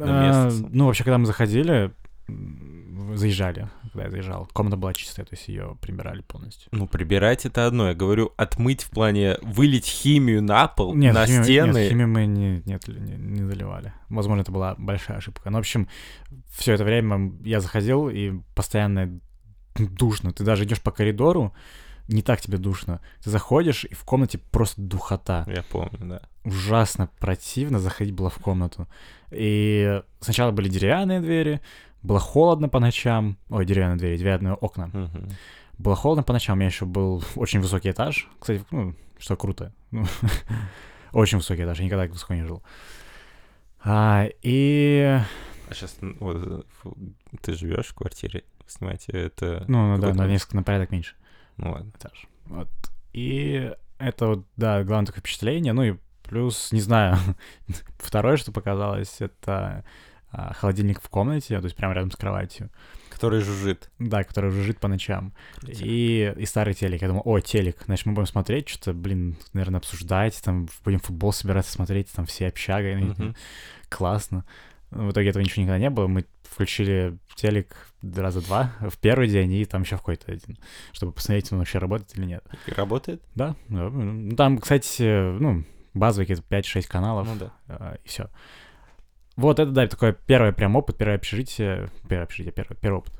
[0.00, 1.92] А, ну, вообще, когда мы заходили,
[2.28, 6.68] заезжали, когда я заезжал, комната была чистая, то есть ее прибирали полностью.
[6.72, 7.88] Ну, прибирать это одно.
[7.88, 11.78] Я говорю, отмыть в плане вылить химию на пол, Нет, на химию, стены.
[11.78, 13.92] Нет, химию мы не, нет, не, не заливали.
[14.08, 15.50] Возможно, это была большая ошибка.
[15.50, 15.88] Но, в общем,
[16.50, 19.20] все это время я заходил, и постоянно
[19.76, 20.32] душно.
[20.32, 21.54] Ты даже идешь по коридору,
[22.08, 23.00] не так тебе душно.
[23.22, 25.44] Ты заходишь, и в комнате просто духота.
[25.46, 26.22] Я помню, да.
[26.44, 28.88] Ужасно противно заходить было в комнату.
[29.30, 31.60] И сначала были деревянные двери,
[32.02, 33.36] было холодно по ночам.
[33.48, 34.88] Ой, деревянные двери, деревянные окна.
[34.92, 35.28] Мгм.
[35.78, 38.28] Было холодно по ночам, у меня еще был очень высокий этаж.
[38.38, 39.72] Кстати, ну, что круто.
[39.90, 40.04] Ну,
[41.12, 42.62] очень высокий этаж, я никогда так высоко не жил.
[43.84, 45.18] А, и...
[45.68, 46.66] А сейчас вот,
[47.40, 49.64] ты живешь в квартире, снимаете это...
[49.68, 51.14] Ну, ну да, на несколько, на порядок меньше
[51.56, 51.90] Ну ладно.
[51.98, 52.26] этаж.
[52.46, 52.68] Вот.
[53.12, 55.72] И это вот, да, главное такое впечатление.
[55.72, 57.16] Ну и плюс, не знаю,
[57.98, 59.84] второе, что показалось, это
[60.32, 62.70] холодильник в комнате, то есть прямо рядом с кроватью.
[63.10, 63.90] Который жужжит.
[63.98, 65.32] Да, который жужжит по ночам.
[65.60, 65.82] Крутяк.
[65.82, 67.02] И, и старый телек.
[67.02, 71.32] Я думал, о, телек, значит, мы будем смотреть, что-то, блин, наверное, обсуждать, там, будем футбол
[71.32, 73.34] собираться смотреть, там, все общага, Мгм.
[73.88, 74.44] классно.
[74.90, 76.06] В итоге этого ничего никогда не было.
[76.06, 80.58] Мы включили телек раза два в первый день и там еще в какой-то один,
[80.92, 82.44] чтобы посмотреть, он вообще работает или нет.
[82.66, 83.22] И работает?
[83.34, 83.88] Да, да.
[83.88, 85.02] Ну, там, кстати,
[85.38, 85.64] ну,
[85.94, 87.52] базовые какие-то 5-6 каналов, Ну да.
[87.68, 88.28] а, и все.
[89.42, 93.12] Вот это, да, такой первый прям опыт, первое общежитие, первое общежитие, первый, первый опыт.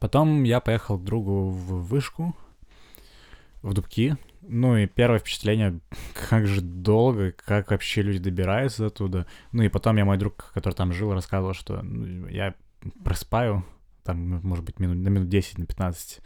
[0.00, 2.34] Потом я поехал к другу в вышку,
[3.60, 4.16] в Дубки.
[4.40, 5.78] Ну и первое впечатление,
[6.30, 9.26] как же долго, как вообще люди добираются оттуда.
[9.52, 12.54] Ну и потом я мой друг, который там жил, рассказывал, что ну, я
[13.04, 13.62] проспаю,
[14.04, 16.20] там, может быть, минут, на минут 10, на 15.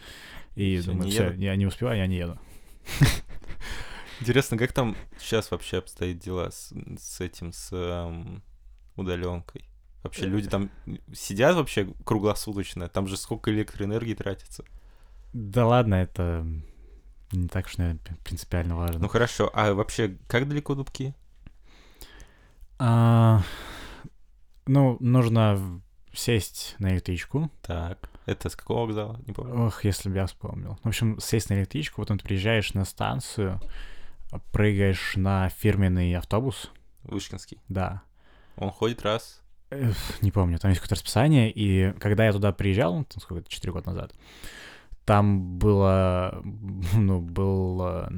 [0.55, 1.41] И Всё, думаю, не все, еду.
[1.41, 2.39] я не успеваю, я не еду.
[4.21, 7.73] Интересно, как там сейчас вообще обстоят дела с, с этим, с
[8.99, 9.65] удаленкой?
[10.03, 10.71] Вообще люди там
[11.13, 12.89] сидят вообще круглосуточно?
[12.89, 14.65] Там же сколько электроэнергии тратится?
[15.33, 16.47] Да ладно, это
[17.33, 19.01] не так уж, наверное, принципиально важно.
[19.01, 21.15] Ну хорошо, а вообще как далеко Дубки?
[22.79, 23.43] А,
[24.67, 25.83] ну, нужно
[26.13, 27.51] сесть на электричку.
[27.63, 29.21] Так, это с какого вокзала?
[29.27, 29.67] Не помню.
[29.67, 30.79] Ох, если бы я вспомнил.
[30.83, 33.61] В общем, сесть на электричку, потом ты приезжаешь на станцию,
[34.53, 36.71] прыгаешь на фирменный автобус.
[37.03, 37.59] Вышкинский.
[37.69, 38.03] Да.
[38.59, 39.41] Он ходит раз.
[39.71, 43.49] Эх, Не помню, там есть какое-то расписание, и когда я туда приезжал, ну, там сколько,
[43.49, 44.15] 4 года назад,
[45.05, 46.41] там было,
[46.95, 48.09] ну, был э,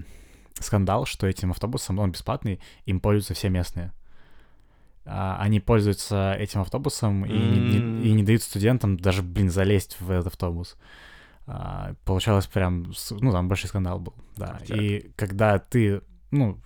[0.61, 3.93] скандал, что этим автобусом, он бесплатный, им пользуются все местные.
[5.07, 9.97] А, они пользуются этим автобусом и, не, не- и не дают студентам даже, блин, залезть
[10.01, 10.77] в этот автобус.
[11.47, 14.55] А, получалось прям, ну, там большой скандал был, да.
[14.59, 14.79] Крутяк.
[14.79, 16.61] И когда ты, ну,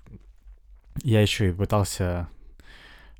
[1.02, 2.28] я еще и пытался,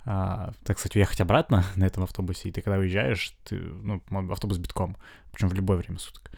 [0.05, 4.59] а, так сказать, уехать обратно на этом автобусе, и ты когда уезжаешь, ты, ну, автобус
[4.59, 4.97] битком,
[5.33, 6.31] причем в любое время суток.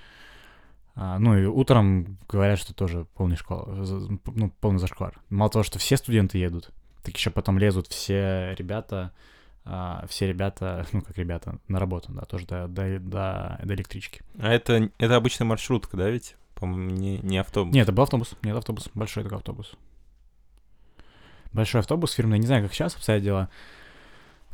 [0.94, 3.66] А, ну и утром говорят, что тоже полный школа,
[4.26, 5.20] ну, полный зашквар.
[5.28, 6.70] Мало того, что все студенты едут,
[7.02, 9.12] так еще потом лезут все ребята,
[9.64, 14.22] а, все ребята, ну как ребята, на работу, да, тоже до, до, до, до электрички.
[14.38, 16.36] А это, это обычная маршрутка, да, ведь?
[16.54, 17.74] По-моему, не, не автобус.
[17.74, 19.74] Нет, это был автобус, нет, автобус, большой такой автобус.
[21.56, 23.48] Большой автобус фирменный, не знаю, как сейчас обстоят дела,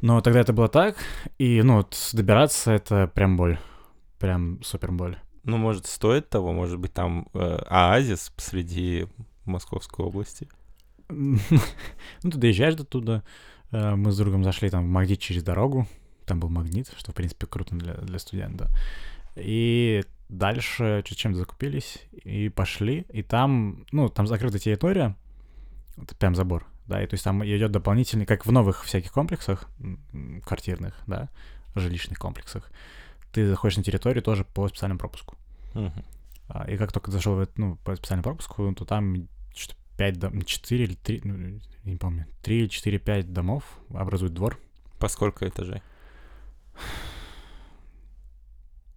[0.02, 0.96] но тогда это было так,
[1.36, 3.58] и, ну, вот добираться это прям боль,
[4.20, 5.16] прям супер боль.
[5.42, 6.52] Ну, может, стоит того?
[6.52, 9.06] Может быть, там э, оазис посреди
[9.44, 10.48] Московской области?
[11.08, 13.24] Ну, ты доезжаешь до туда.
[13.72, 15.88] э, Мы с другом зашли там в магнит через дорогу.
[16.24, 18.70] Там был магнит, что, в принципе, круто для, для студента.
[19.34, 23.06] И дальше чуть чем закупились и пошли.
[23.12, 25.16] И там, ну, там закрытая территория.
[26.00, 27.02] Это прям забор, да.
[27.02, 29.68] И то есть там идет дополнительный, как в новых всяких комплексах
[30.44, 31.28] квартирных, да,
[31.74, 32.70] жилищных комплексах.
[33.32, 35.36] Ты заходишь на территорию тоже по специальному пропуску.
[36.48, 40.18] А, И как только зашел в это, ну, по специальному пропуску, то там что 5
[40.18, 44.58] дом, 4 или 3, ну, не помню, 3 или 4, 5 домов образуют двор.
[44.98, 45.82] По сколько этажей?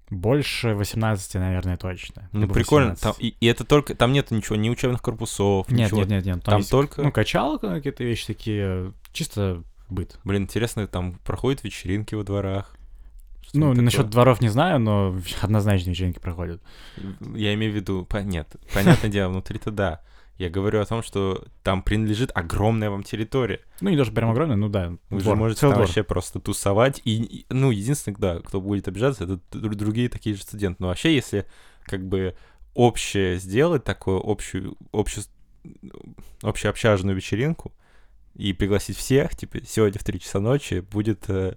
[0.10, 2.30] Больше 18, наверное, точно.
[2.32, 2.92] Ну, прикольно.
[2.92, 3.04] 18.
[3.04, 3.96] Там, и, и это только...
[3.96, 6.02] Там нет ничего, ни учебных корпусов, Нет, ничего.
[6.02, 6.44] нет, нет, нет.
[6.44, 7.02] Там есть, только...
[7.02, 10.20] Ну, качалка, какие-то вещи такие, чисто быт.
[10.24, 12.76] Блин, интересно, там проходят вечеринки во дворах.
[13.42, 16.62] Что Ну, насчет дворов не знаю, но однозначно вечеринки проходят.
[17.34, 18.08] Я имею в виду...
[18.24, 20.02] Нет, понятное дело, внутри-то да.
[20.38, 23.62] Я говорю о том, что там принадлежит огромная вам территория.
[23.80, 24.90] Ну, не даже прям огромный, ну да.
[25.10, 25.86] Вы двор, же можете там двор.
[25.86, 27.02] вообще просто тусовать.
[27.06, 30.78] И, и- ну, единственный, да, кто будет обижаться, это другие такие же студенты.
[30.80, 31.46] Но вообще, если
[31.84, 32.36] как бы
[32.74, 35.24] общее сделать, такую общую, общую,
[36.42, 37.72] общеобщажную вечеринку
[38.36, 41.30] и пригласить всех, типа, сегодня в 3 часа ночи будет...
[41.30, 41.56] э,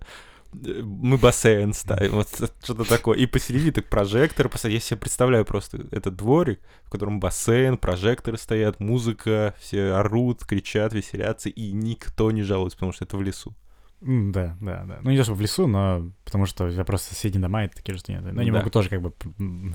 [0.53, 2.29] мы бассейн ставим, вот
[2.63, 3.19] что-то такое.
[3.19, 4.51] И посередине так прожектор.
[4.65, 10.93] Я себе представляю просто этот дворик, в котором бассейн, прожекторы стоят, музыка, все орут, кричат,
[10.95, 13.55] веселятся, и никто не жалуется, потому что это в лесу.
[14.01, 14.99] Да, да, да.
[15.03, 17.95] Ну, не то, что в лесу, но потому что я просто соседние дома, это такие
[17.95, 18.31] же студенты.
[18.33, 18.59] Но они Да.
[18.59, 19.13] могут тоже как бы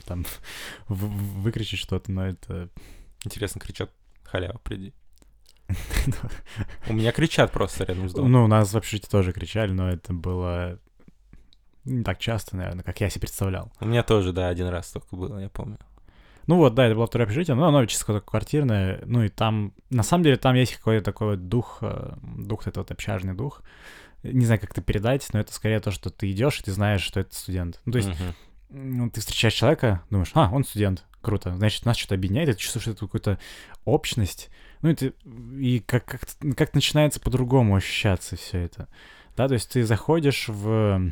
[0.05, 0.25] там
[0.87, 2.69] в- в- выкричать что-то, но это...
[3.25, 3.91] Интересно, кричат,
[4.23, 4.93] халява, приди.
[6.87, 8.31] У меня кричат просто рядом с домом.
[8.31, 10.79] Ну, у нас в общежитии тоже кричали, но это было
[11.85, 13.71] не так часто, наверное, как я себе представлял.
[13.79, 15.77] У меня тоже, да, один раз только было, я помню.
[16.47, 20.03] Ну вот, да, это было второе общежитие, но оно чисто квартирное, ну и там, на
[20.03, 23.61] самом деле, там есть какой-то такой вот дух, э, дух, это вот общажный дух.
[24.23, 27.01] Не знаю, как это передать, но это скорее то, что ты идешь, и ты знаешь,
[27.01, 27.81] что это студент.
[27.85, 28.35] Ну, то есть Мгм.
[28.69, 32.59] ну, ты встречаешь человека, думаешь, а, он студент, круто, значит, нас что-то объединяет, и ты
[32.59, 33.39] чувствуешь эту какую-то
[33.85, 34.49] общность,
[34.83, 35.13] ну, ты,
[35.57, 36.21] и как, как,
[36.55, 38.89] как начинается по-другому ощущаться все это,
[39.35, 41.11] да, то есть ты заходишь в...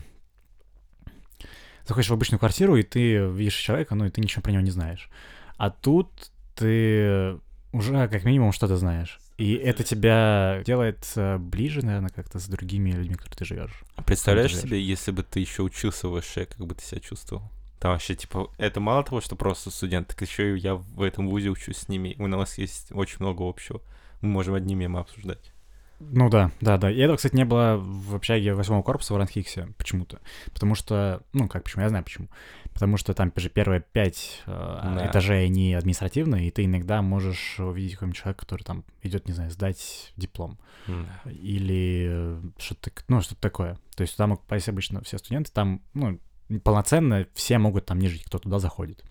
[1.88, 4.70] Заходишь в обычную квартиру, и ты видишь человека, ну, и ты ничего про него не
[4.70, 5.10] знаешь.
[5.58, 6.12] А тут
[6.56, 7.40] ты
[7.72, 9.20] уже как минимум что-то знаешь.
[9.38, 13.84] И это тебя делает э, ближе, наверное, как-то с другими людьми, которые ты живешь.
[13.96, 14.66] А Представляешь живешь.
[14.66, 17.50] себе, если бы ты еще учился в ВШ, как бы ты себя чувствовал?
[17.82, 21.28] Там вообще, типа, это мало того, что просто студент, так еще и я в этом
[21.28, 22.16] вузе учусь с ними.
[22.20, 23.82] У нас есть очень много общего.
[24.22, 25.52] Мы можем одни мемы обсуждать.
[26.00, 26.92] Ну да, да, да.
[26.92, 30.20] И этого, кстати, не было в общаге восьмого корпуса в Ранхиксе почему-то.
[30.54, 32.28] Потому что, ну как почему, я знаю почему.
[32.72, 35.08] Потому что там же первые пять э, Да.
[35.08, 39.50] этажей, они административные, и ты иногда можешь увидеть какого-нибудь человека, который там идет, не знаю,
[39.50, 40.60] сдать диплом.
[40.88, 41.32] М-да.
[41.32, 43.80] Или что-то, ну, что-то такое.
[43.96, 46.20] То есть туда могут попасть обычно все студенты, там, ну,
[46.60, 49.04] полноценно все могут там не жить, кто туда заходит.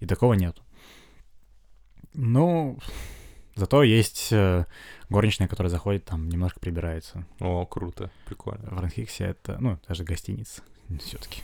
[0.00, 0.62] И такого нету.
[2.12, 2.78] Ну,
[3.54, 4.64] зато есть э,
[5.08, 7.26] горничная, которая заходит, там немножко прибирается.
[7.40, 8.70] О, круто, прикольно.
[8.70, 10.62] В Ранхиксе это, ну, даже гостиница
[11.00, 11.42] все-таки.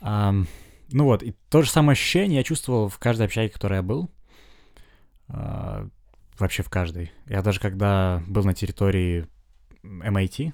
[0.00, 3.82] ну вот, и то же самое ощущение я чувствовал в каждой общаге, в которой я
[3.82, 4.10] был.
[5.28, 5.88] А,
[6.38, 7.12] вообще в каждой.
[7.26, 9.26] Я даже когда был на территории
[9.82, 10.52] MIT,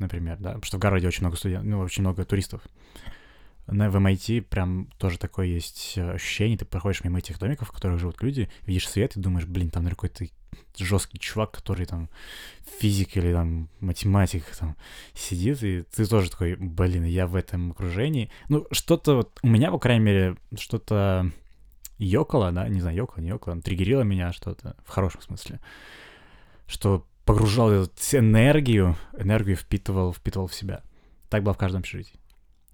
[0.00, 2.62] например, да, потому что в Гарварде очень много студентов, ну, очень много туристов.
[3.66, 8.00] на, в MIT прям тоже такое есть ощущение, ты проходишь мимо этих домиков, в которых
[8.00, 10.26] живут люди, видишь свет и думаешь, блин, там какой-то
[10.76, 12.08] жесткий чувак, который там
[12.78, 14.76] физик или там математик там
[15.14, 18.30] сидит, и ты тоже такой, блин, я в этом окружении.
[18.48, 21.30] Ну, что-то вот у меня, по крайней мере, что-то
[21.98, 25.60] ёкало, да, не знаю, ёкало, не ёкало, триггерило меня что-то, в хорошем смысле,
[26.66, 30.82] что погружал эту энергию, энергию впитывал, впитывал в себя.
[31.28, 32.18] Так было в каждом общежитии.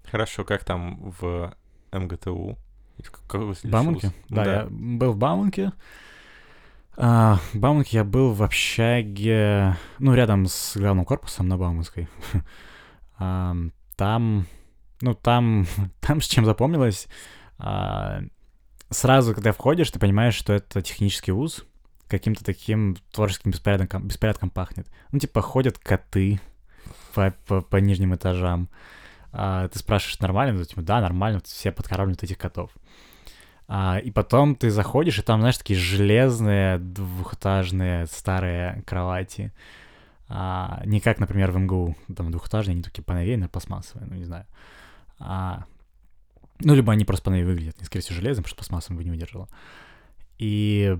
[0.09, 1.53] Хорошо, как там в
[1.91, 2.57] МГТУ?
[2.97, 4.11] В Бауманке?
[4.29, 5.71] Да, да, я был в Бауманке.
[6.95, 12.07] А, в Бауманке я был в общаге, ну, рядом с главным корпусом на Бауманской.
[13.19, 13.55] а,
[13.95, 14.47] там,
[15.01, 15.67] ну, там,
[15.99, 17.07] там с чем запомнилось,
[17.59, 18.21] а,
[18.89, 21.65] сразу, когда входишь, ты понимаешь, что это технический вуз,
[22.07, 24.87] каким-то таким творческим беспорядком, беспорядком пахнет.
[25.11, 26.39] Ну, типа, ходят коты
[27.13, 28.69] по, по, по нижним этажам.
[29.31, 30.57] А, ты спрашиваешь, нормально?
[30.57, 32.71] Ну, типа, да, нормально, все подкармливают этих котов.
[33.67, 39.51] А, и потом ты заходишь, и там, знаешь, такие железные двухэтажные старые кровати.
[40.29, 44.45] А, не как, например, в МГУ, там двухэтажные, они такие поновейные, пластмассовые, ну, не знаю.
[45.19, 45.65] А,
[46.59, 49.11] ну, либо они просто поновее выглядят, не, скорее всего, железным, потому что пластмассовым бы не
[49.11, 49.49] выдержало.
[50.37, 50.97] И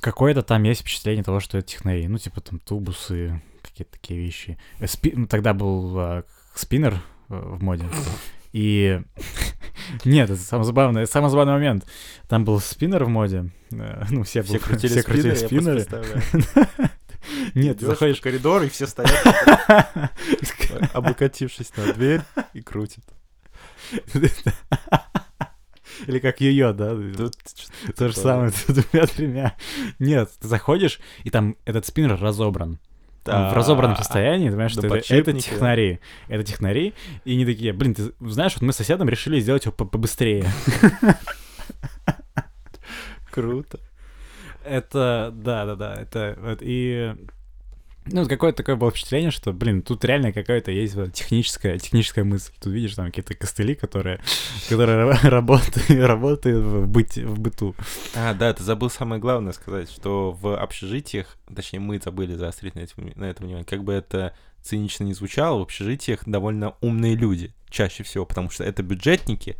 [0.00, 2.06] какое-то там есть впечатление того, что это технари.
[2.08, 4.58] Ну, типа там тубусы, какие-то такие вещи.
[4.78, 5.12] Э, спи...
[5.14, 7.84] Ну, тогда был uh, спиннер uh, в моде.
[8.52, 9.00] И...
[10.04, 11.86] Нет, это самый забавный, самый забавный момент.
[12.28, 13.50] Там был спиннер в моде.
[13.70, 15.86] Uh, ну, все, все был, крутили все крутили спиннеры.
[17.54, 19.12] Нет, ты заходишь в коридор, и все стоят,
[20.94, 22.22] облокотившись на дверь,
[22.54, 23.04] и крутят.
[26.06, 26.96] Или как ее, да?
[27.96, 29.56] То же самое, двумя-тремя.
[29.98, 32.78] Нет, ты заходишь, и там этот спиннер разобран.
[33.24, 36.00] в разобранном состоянии, ты понимаешь, что это, технари.
[36.28, 39.74] Это технари, и они такие, блин, ты знаешь, вот мы с соседом решили сделать его
[39.74, 40.46] побыстрее.
[43.30, 43.78] Круто.
[44.64, 47.14] Это, да-да-да, это, и
[48.06, 52.52] ну, какое-то такое было впечатление, что, блин, тут реально какая-то есть вот техническая, техническая мысль.
[52.60, 54.20] Тут видишь там какие-то костыли, которые,
[54.68, 57.74] которые работают, работают в, быть, в быту.
[58.14, 62.80] А, да, ты забыл самое главное сказать, что в общежитиях, точнее, мы забыли заострить на,
[62.80, 67.52] этом, на этом внимание, как бы это цинично не звучало, в общежитиях довольно умные люди
[67.68, 69.56] чаще всего, потому что это бюджетники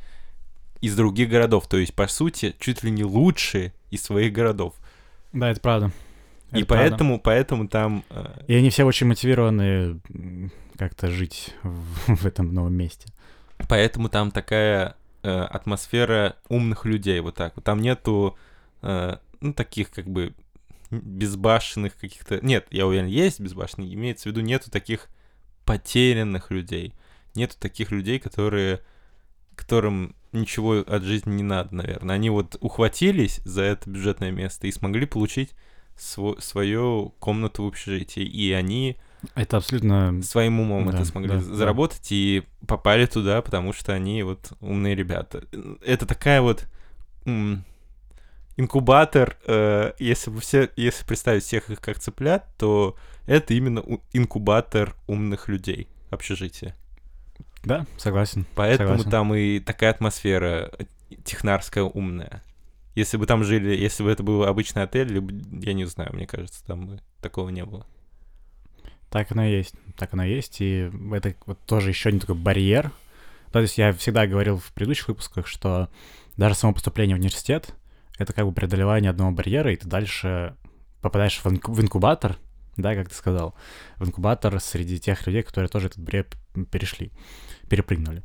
[0.80, 4.74] из других городов, то есть, по сути, чуть ли не лучшие из своих городов.
[5.32, 5.92] Да, это правда.
[6.52, 8.04] И поэтому, поэтому там...
[8.10, 10.00] Э, И они все очень мотивированы
[10.76, 13.08] как-то жить в, в этом новом месте.
[13.68, 17.64] Поэтому там такая э, атмосфера умных людей, вот так вот.
[17.64, 18.36] Там нету,
[18.82, 20.34] э, ну, таких как бы
[20.90, 22.44] безбашенных каких-то...
[22.44, 25.08] Нет, я уверен, есть безбашенные, имеется в виду нету таких
[25.64, 26.94] потерянных людей.
[27.34, 28.80] Нету таких людей, которые
[29.60, 32.14] которым ничего от жизни не надо, наверное.
[32.14, 35.50] Они вот ухватились за это бюджетное место и смогли получить
[36.00, 38.96] св- свою комнату в общежитии, и они
[39.34, 42.16] это абсолютно своим умом да, это смогли да, заработать да.
[42.16, 45.44] и попали туда, потому что они вот умные ребята.
[45.84, 46.66] Это такая вот
[47.26, 47.64] м-
[48.56, 53.82] инкубатор, э, если бы все, если представить всех их как цыплят, то это именно
[54.12, 56.74] инкубатор умных людей общежития.
[57.62, 58.46] Да, согласен.
[58.54, 59.10] Поэтому согласен.
[59.10, 60.70] там и такая атмосфера
[61.24, 62.42] технарская умная.
[62.94, 65.12] Если бы там жили, если бы это был обычный отель,
[65.62, 67.86] я не знаю, мне кажется, там бы такого не было.
[69.10, 72.36] Так оно и есть, так оно и есть, и это вот тоже еще один такой
[72.36, 72.92] барьер.
[73.52, 75.88] То есть я всегда говорил в предыдущих выпусках, что
[76.36, 77.74] даже само поступление в университет—
[78.18, 80.54] это как бы преодолевание одного барьера, и ты дальше
[81.00, 82.36] попадаешь в инкубатор,
[82.76, 83.54] да, как ты сказал,
[83.96, 86.26] в инкубатор среди тех людей, которые тоже этот барьер
[86.70, 87.10] перешли,
[87.68, 88.22] перепрыгнули.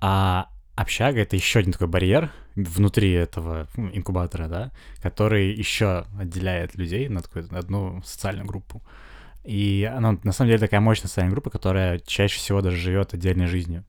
[0.00, 6.74] А общага— это еще один такой барьер внутри этого ну, инкубатора, да, который еще отделяет
[6.74, 8.82] людей на такую одну социальную группу.
[9.44, 13.46] И она на самом деле такая мощная социальная группа, которая чаще всего даже живет отдельной
[13.46, 13.84] жизнью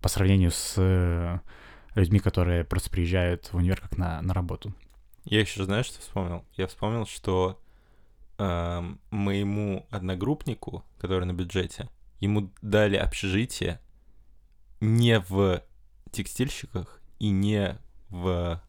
[0.00, 1.38] по сравнению с э,
[1.94, 4.74] людьми, которые просто приезжают в универ как на, на работу.
[5.24, 6.44] Я еще знаешь, что вспомнил?
[6.56, 7.60] Я вспомнил, что
[8.38, 11.88] э, моему одногруппнику, который на бюджете,
[12.20, 13.80] ему дали общежитие
[14.80, 15.62] не в
[16.12, 18.62] текстильщиках и не в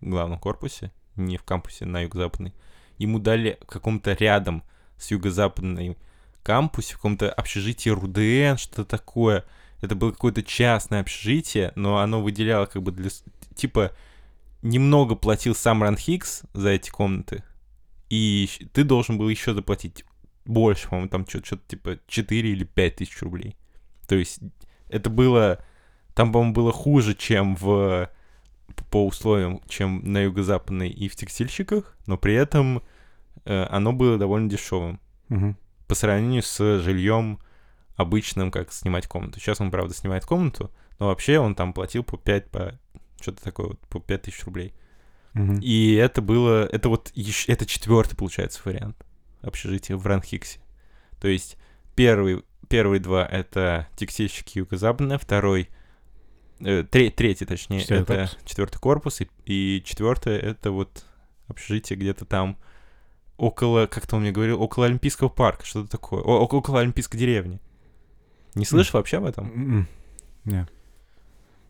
[0.00, 2.54] главном корпусе, не в кампусе на юго-западный.
[2.98, 4.62] Ему дали в каком-то рядом
[4.98, 5.96] с юго-западной
[6.42, 9.44] кампусе, в каком-то общежитии РУДН, что-то такое.
[9.80, 13.10] Это было какое-то частное общежитие, но оно выделяло как бы для...
[13.54, 13.92] Типа,
[14.62, 17.42] немного платил сам Ранхикс за эти комнаты,
[18.08, 20.04] и ты должен был еще заплатить
[20.44, 23.56] больше, по-моему, там что-то типа 4 или 5 тысяч рублей.
[24.06, 24.38] То есть
[24.88, 25.64] это было
[26.16, 28.10] Там, по-моему, было хуже, чем в
[28.90, 32.82] по условиям, чем на юго-западной и в текстильщиках, но при этом
[33.44, 34.98] э, оно было довольно дешевым
[35.28, 35.56] Мгм.
[35.86, 37.38] по сравнению с жильем
[37.96, 39.40] обычным, как снимать комнату.
[39.40, 42.78] Сейчас он, правда, снимает комнату, но вообще он там платил по 5, по
[43.20, 44.72] что-то такое, вот, по 5 тысяч рублей.
[45.34, 45.58] Мгм.
[45.60, 48.96] И это было, это вот, ещё- это четвертый, получается, вариант
[49.42, 50.60] общежития в Ранхиксе.
[51.20, 51.56] То есть
[51.94, 55.68] первый, первые два— это текстильщики юго-западная, второй,
[56.60, 58.38] э, тре- третий, точнее, Четвёртый это корпус.
[58.44, 61.04] четвертый корпус, и, и четвертое— это вот
[61.48, 62.56] общежитие где-то там
[63.36, 67.60] около, как-то он мне говорил, около Олимпийского парка, что-то такое, О- около, Олимпийской деревни.
[68.54, 69.46] Не слышал вообще об этом?
[69.52, 69.88] М-м.
[70.44, 70.66] Не.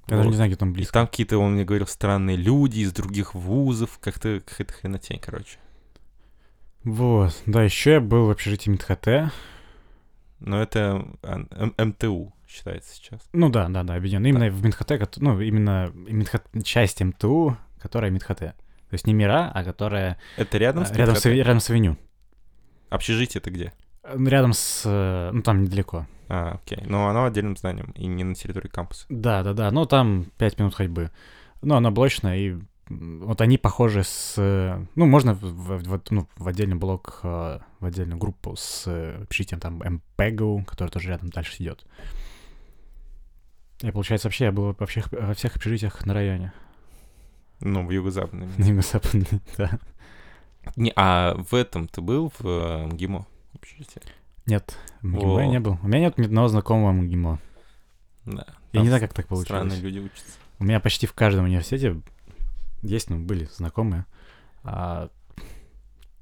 [0.09, 0.31] Я даже Вот.
[0.31, 0.93] не знаю, где там И близко.
[0.93, 5.59] там какие-то, он мне говорил, странные люди из других вузов, как-то какая-то хренотень, короче.
[6.85, 7.43] Вот.
[7.47, 9.33] Да, еще я был в общежитии МИДХТ.
[10.39, 13.21] Но это а, МТУ считается сейчас.
[13.33, 14.27] Ну да, да, да, объединенно.
[14.27, 18.39] Именно в МИДХТ, кот- ну, именно МИДХТ, часть МТУ, которая МИДХТ.
[18.39, 18.55] То
[18.93, 21.97] есть не МИРА, а которая Это рядом с а, рядом, с, рядом с авеню.
[22.89, 23.73] Общежитие это где?
[24.05, 24.83] Э, ну, Рядом с...
[24.85, 26.07] э, Ну, там недалеко.
[26.29, 26.83] А, окей.
[26.87, 29.07] Но оно отдельным зданием и не на территории кампуса.
[29.09, 29.71] Да, да, да.
[29.71, 31.11] Ну, там 5 минут ходьбы.
[31.63, 32.57] Ну, оно блочное, и
[32.89, 34.35] вот они похожи с...
[34.37, 38.85] э, Ну, можно в, в- в- ну, в отдельный блок, э, в отдельную группу с
[38.87, 41.85] э, общежитием там МПГУ, который тоже рядом дальше идет.
[43.81, 46.53] И получается, вообще я был во всех, во всех общежитиях на районе.
[47.61, 48.51] Ну, в юго-западном.
[48.59, 49.79] На юго-западной, да.
[50.77, 54.03] Не, а в этом ты был в э, МГИМО общежитие?
[54.47, 55.79] Нет, в МГИМО я не был.
[55.83, 57.39] У меня нет ни одного знакомого МГИМО.
[58.27, 58.47] Да.
[58.73, 59.49] Я не знаю, как так получилось.
[59.49, 60.39] Странные люди учатся.
[60.59, 62.01] У меня почти в каждом университете
[62.83, 64.07] есть, ну, были знакомые.
[64.63, 65.09] А...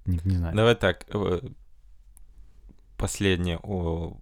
[0.04, 0.54] Не, не знаю.
[0.54, 1.06] Давай так.
[1.08, 1.40] э,
[2.96, 4.16] Последнее о,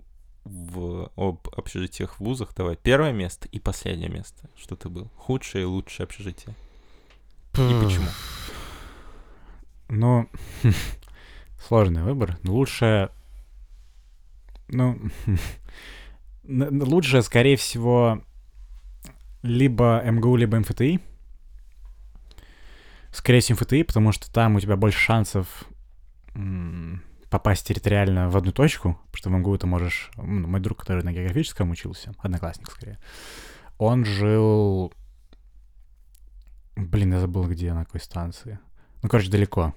[0.44, 2.54] в, об общежитиях в вузах.
[2.56, 2.76] Давай.
[2.76, 4.48] Первое место и последнее место.
[4.56, 5.10] Что ты был?
[5.16, 6.54] Худшее и лучшее общежитие.
[7.54, 8.06] И почему?
[9.88, 10.28] Ну,
[11.66, 12.38] сложный выбор.
[12.42, 13.10] Но Лучше...
[14.68, 14.98] Ну,
[16.44, 18.22] лучше, скорее всего,
[19.42, 21.00] либо МГУ, либо МФТИ.
[23.12, 25.64] Скорее всего, МФТИ, потому что там у тебя больше шансов
[27.32, 30.10] попасть территориально в одну точку, потому что в МГУ ты можешь...
[30.16, 32.98] ну, мой друг, который на географическом учился, одноклассник скорее,
[33.78, 34.92] он жил...
[36.76, 38.58] Блин, я забыл, где, на какой станции.
[39.02, 39.74] Ну, короче, далеко.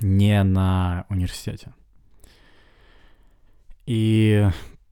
[0.00, 1.74] Не на университете.
[3.86, 4.48] И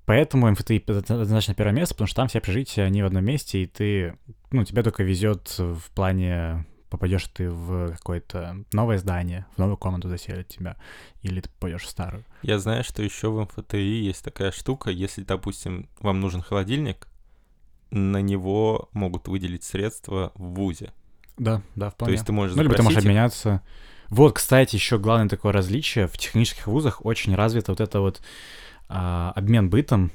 [0.06, 3.64] поэтому МФТИ это однозначно первое место, потому что там все общежития, они в одном месте,
[3.64, 4.16] и ты,
[4.52, 10.08] ну, тебя только везет в плане попадешь ты в какое-то новое здание, в новую комнату
[10.08, 10.76] заселят тебя,
[11.22, 12.24] или ты попадешь в старую.
[12.42, 17.06] Я знаю, что еще в МФТИ есть такая штука, если, допустим, вам нужен холодильник,
[17.90, 20.92] на него могут выделить средства в ВУЗе.
[21.38, 22.14] Да, да, То вполне.
[22.14, 23.62] есть ты можешь Ну, либо ты можешь обменяться.
[24.08, 26.06] Вот, кстати, еще главное такое различие.
[26.06, 28.20] В технических вузах очень развито вот это вот
[28.88, 30.10] а, обмен бытом.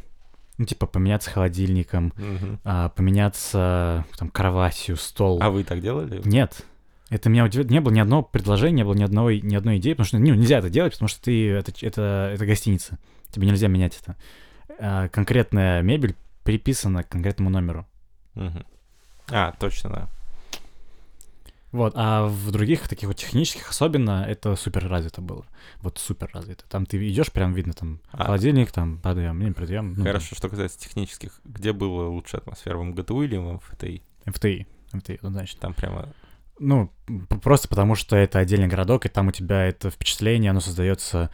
[0.57, 2.59] Ну, типа, поменяться холодильником, Мгм.
[2.63, 5.39] а, поменяться там кроватью, стол.
[5.41, 6.21] А вы так делали?
[6.23, 6.63] Нет.
[7.09, 7.69] Это меня удивляет.
[7.71, 10.33] Не было ни одного предложения, не было ни одной, ни одной идеи, потому что ну,
[10.33, 12.97] нельзя это делать, потому что ты это, это, это гостиница.
[13.31, 14.15] Тебе нельзя менять это.
[14.79, 17.85] А, конкретная мебель приписана к конкретному номеру.
[18.33, 18.65] Мгм.
[19.31, 20.09] А, точно, да.
[21.75, 25.45] Вот, а в других таких вот технических особенно это супер развито было.
[25.81, 26.63] Вот супер развито.
[26.69, 28.23] Там ты идешь, прям видно там А.
[28.23, 29.91] холодильник, там подаем, не продаем.
[29.91, 34.01] Ну, Хорошо, что касается технических, где была лучшая атмосфера, в МГТУ или в МФТИ?
[34.23, 35.59] там МФТИ, МФТИ, однозначно.
[35.59, 36.13] Там прямо...
[36.59, 36.93] Ну,
[37.43, 41.29] просто потому что это отдельный городок, и там у тебя это впечатление, оно создается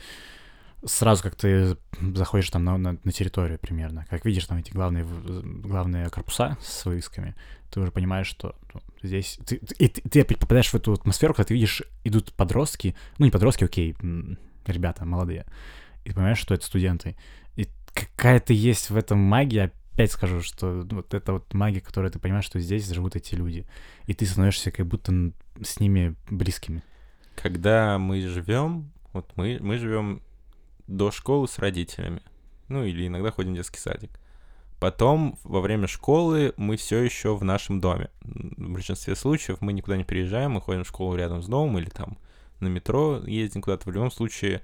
[0.85, 1.77] сразу, как ты
[2.15, 4.05] заходишь там на, на- на территорию примерно.
[4.09, 7.35] Как видишь там эти главные, главные корпуса с вывесками,
[7.71, 9.39] ты уже понимаешь, что ну, здесь...
[9.45, 13.25] Ты, ты- и ты, опять попадаешь в эту атмосферу, когда ты видишь, идут подростки, ну
[13.25, 13.95] не подростки, окей,
[14.65, 15.45] ребята молодые,
[16.03, 17.15] и ты понимаешь, что это студенты.
[17.55, 22.19] И какая-то есть в этом магия, опять скажу, что вот это вот магия, которая ты
[22.19, 23.67] понимаешь, что здесь живут эти люди.
[24.07, 26.81] И ты становишься как будто с ними близкими.
[27.35, 30.21] Когда мы живем, вот мы, мы живем
[30.97, 32.21] до школы с родителями.
[32.67, 34.11] Ну, или иногда ходим в детский садик.
[34.79, 38.09] Потом, во время школы, мы все еще в нашем доме.
[38.21, 41.89] В большинстве случаев мы никуда не переезжаем, мы ходим в школу рядом с домом или
[41.89, 42.17] там
[42.59, 43.89] на метро ездим куда-то.
[43.89, 44.63] В любом случае,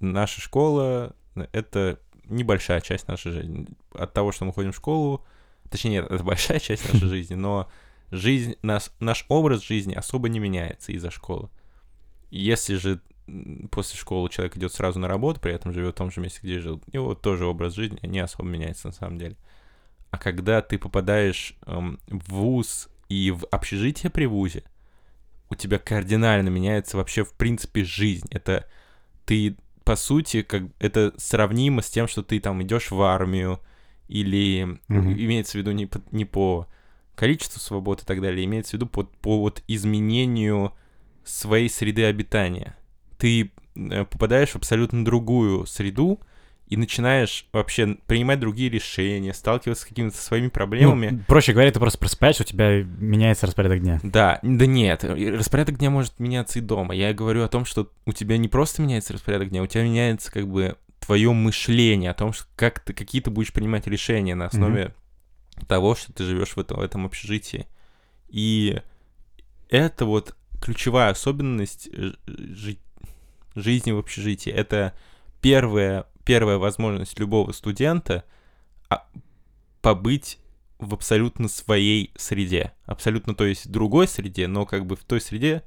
[0.00, 1.14] наша школа—
[1.52, 3.66] это небольшая часть нашей жизни.
[3.92, 5.24] От того, что мы ходим в школу,
[5.70, 7.70] точнее, нет, это большая часть нашей жизни, но
[8.10, 11.48] жизнь, наш, наш образ жизни особо не меняется из-за школы.
[12.30, 13.00] Если же
[13.70, 16.60] после школы человек идет сразу на работу, при этом живет в том же месте, где
[16.60, 19.36] жил, его тоже образ жизни не особо меняется на самом деле.
[20.10, 24.64] а когда ты попадаешь эм, в вуз и в общежитие при вузе,
[25.50, 28.26] у тебя кардинально меняется вообще в принципе жизнь.
[28.30, 28.66] Это
[29.26, 33.60] ты по сути как это сравнимо с тем, что ты там идешь в армию
[34.08, 35.14] или Мгм.
[35.14, 36.66] имеется в виду не по, не по
[37.16, 40.72] количеству свобод и так далее, имеется в виду по, по вот изменению
[41.24, 42.77] своей среды обитания.
[43.18, 46.20] Ты э, попадаешь в абсолютно другую среду
[46.68, 51.08] и начинаешь вообще принимать другие решения, сталкиваться с какими-то своими проблемами.
[51.12, 54.00] Ну, проще говоря, ты просто просыпаешься, у тебя меняется распорядок дня.
[54.02, 56.94] Да, да нет, распорядок дня может меняться и дома.
[56.94, 60.30] Я говорю о том, что у тебя не просто меняется распорядок дня, у тебя меняется
[60.30, 64.46] как бы твое мышление о том, что как ты, какие ты будешь принимать решения на
[64.46, 64.94] основе
[65.66, 67.66] того, что ты живешь в этом, в этом общежитии.
[68.28, 68.78] И
[69.70, 72.78] это вот ключевая особенность э, жи-
[73.58, 74.50] жизни в общежитии.
[74.50, 74.94] Это
[75.40, 78.24] первая, первая возможность любого студента
[78.88, 79.06] а,
[79.80, 80.38] побыть
[80.78, 82.72] в абсолютно своей среде.
[82.84, 85.62] Абсолютно, то есть, другой среде, но как бы в той среде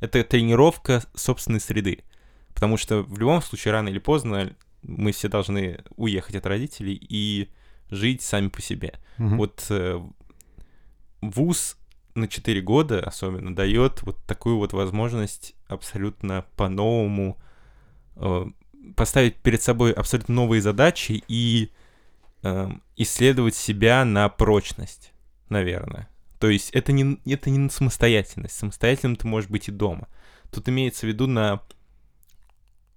[0.00, 2.04] это тренировка собственной среды.
[2.54, 7.48] Потому что в любом случае, рано или поздно, мы все должны уехать от родителей и
[7.90, 8.94] жить сами по себе.
[9.18, 9.36] Мгм.
[9.38, 10.00] Вот э,
[11.20, 11.76] вуз
[12.14, 17.38] на 4 года особенно дает вот такую вот возможность абсолютно по-новому
[18.16, 18.46] э,
[18.96, 21.70] поставить перед собой абсолютно новые задачи и
[22.42, 25.12] э, исследовать себя на прочность,
[25.48, 26.08] наверное.
[26.38, 28.56] То есть это не, это не самостоятельность.
[28.56, 30.08] Самостоятельным ты можешь быть и дома.
[30.52, 31.62] Тут имеется в виду на,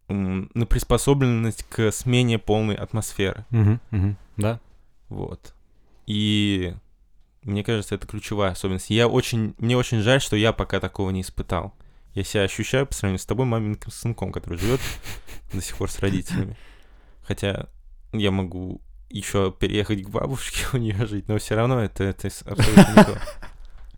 [0.10, 3.46] на приспособленность к смене полной атмосферы.
[3.50, 4.60] Мгм, мгм, Да.
[5.10, 5.54] Вот.
[6.06, 6.76] И
[7.48, 8.90] мне кажется, это ключевая особенность.
[8.90, 11.74] Я очень, мне очень жаль, что я пока такого не испытал.
[12.14, 14.82] Я себя ощущаю по сравнению с тобой маменьким сынком, который живет
[15.54, 16.58] до сих пор с родителями.
[17.24, 17.68] Хотя
[18.12, 22.94] я могу еще переехать к бабушке у нее жить, но все равно это, это абсолютно
[22.96, 23.22] не то.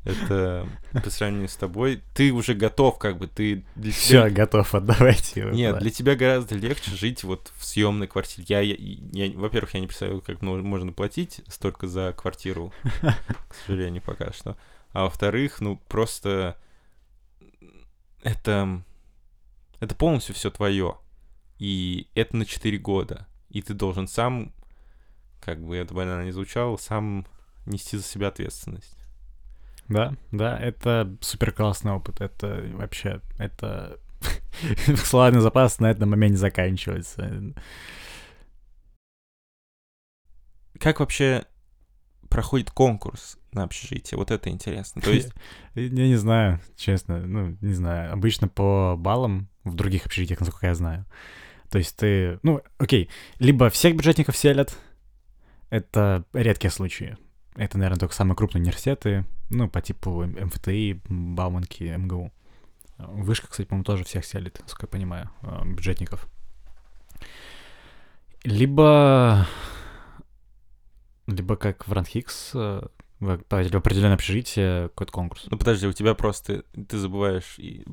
[0.06, 0.68] Это
[1.04, 2.02] по сравнению с тобой.
[2.14, 5.52] Ты уже готов, как бы, ты для тебя- Все, готов, отдавайте его.
[5.52, 8.46] нет, для тебя гораздо легче жить вот в съемной квартире.
[8.48, 8.76] Я, я,
[9.26, 12.72] я- во-первых, я не представляю, как можно платить столько за квартиру,
[13.02, 14.58] к сожалению, пока что.
[14.94, 16.58] А во-вторых, ну просто
[18.24, 18.84] это
[19.80, 20.98] это полностью все твое,
[21.58, 24.54] и это на 4 года, и ты должен сам,
[25.42, 27.26] как бы это банально не звучало, сам
[27.66, 28.98] нести за себя ответственность.
[29.90, 32.22] Да, да, это супер классный опыт.
[32.22, 34.00] Это вообще, это
[34.96, 37.54] словарный запас на этом моменте заканчивается.
[40.80, 41.44] Как вообще
[42.30, 44.18] проходит конкурс на общежитие?
[44.18, 45.02] Вот это интересно.
[45.02, 45.34] То есть
[45.74, 48.14] Я не знаю, честно, ну, не знаю.
[48.14, 51.06] Обычно по баллам в других общежитиях, насколько я знаю.
[51.72, 53.10] То есть ты, ну, окей,
[53.40, 54.78] либо всех бюджетников селят,
[55.72, 57.18] это редкие случаи.
[57.56, 62.32] Это, наверное, только самые крупные университеты, ну, по типу МФТИ, Бауманки, МГУ.
[62.98, 66.28] Вышка, кстати, по-моему, тоже всех селит, насколько я понимаю, э, бюджетников.
[68.44, 69.48] Либо...
[71.28, 72.82] Либо как в Ранхикс, э,
[73.20, 75.46] в определенное общежитие какой-то конкурс.
[75.50, 77.86] Ну подожди, у тебя просто ты забываешь, и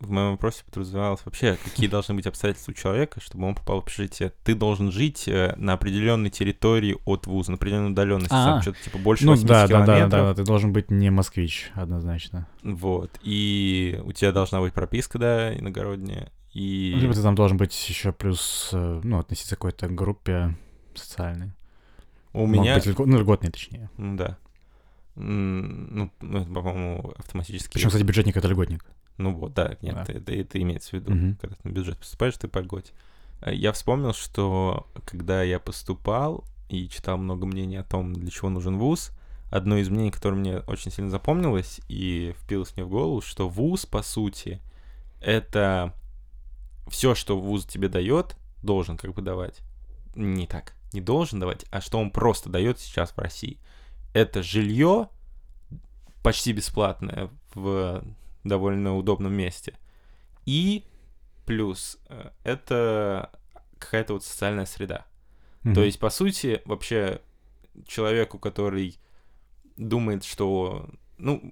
[0.00, 3.84] в моем вопросе подразумевалось вообще, какие должны быть обстоятельства у человека, чтобы он попал в
[3.84, 4.32] общежитие.
[4.44, 8.62] Ты должен жить э, на определенной территории от вуза, на определенной удаленности, там А.
[8.62, 10.10] что-то типа больше Ну 80 да, да, да, километров.
[10.10, 12.46] да, да, ты должен быть не москвич, однозначно.
[12.62, 13.10] Вот.
[13.22, 16.30] И у тебя должна быть прописка, да, иногородняя.
[16.52, 20.54] И Либо ты там должен быть еще плюс, э, ну, относиться к какой-то группе
[20.94, 21.52] социальной.
[22.32, 22.74] у Может меня...
[22.76, 23.90] быть, льго- ну, льготной, точнее.
[23.98, 24.38] Да.
[25.16, 27.72] Ну, ну, это, по-моему, автоматически...
[27.74, 28.84] Причем, кстати, бюджетник— это льготник.
[29.16, 30.04] Ну вот, да, нет, Да.
[30.08, 31.12] Это, это имеется в виду.
[31.12, 31.36] Мгм.
[31.36, 32.92] Когда ты на бюджет поступаешь, ты по льготе.
[33.40, 38.48] А Я вспомнил, что когда я поступал и читал много мнений о том, для чего
[38.48, 39.10] нужен вуз,
[39.50, 43.86] одно из мнений, которое мне очень сильно запомнилось и впилось мне в голову, что вуз,
[43.86, 44.60] по сути,
[45.20, 45.94] это
[46.88, 49.60] все, что вуз тебе дает, должен как бы давать.
[50.16, 53.58] Не так, не должен давать, а что он просто дает сейчас в России.
[54.12, 55.08] Это жилье
[56.22, 58.02] почти бесплатное в
[58.44, 59.74] довольно удобном месте.
[60.46, 60.84] И
[61.46, 63.30] плюс э, это
[63.78, 65.06] какая-то вот социальная среда.
[65.62, 65.82] То Мгм.
[65.82, 67.20] есть, по сути, вообще
[67.86, 68.98] человеку, который
[69.76, 70.88] думает, что...
[71.18, 71.42] Ну,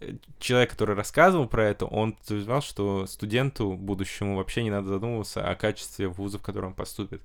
[0.00, 5.48] э, человек, который рассказывал про это, он подразумевал, что студенту будущему вообще не надо задумываться
[5.48, 7.22] о качестве вуза, в который он поступит.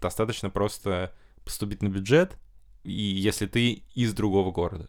[0.00, 1.12] Достаточно просто
[1.44, 2.36] поступить на бюджет,
[2.84, 4.88] и если ты из другого города.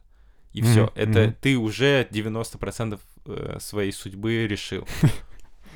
[0.56, 0.92] И Мгм, все.
[0.96, 1.36] Это мгм.
[1.42, 4.88] ты уже 90% э, своей судьбы решил.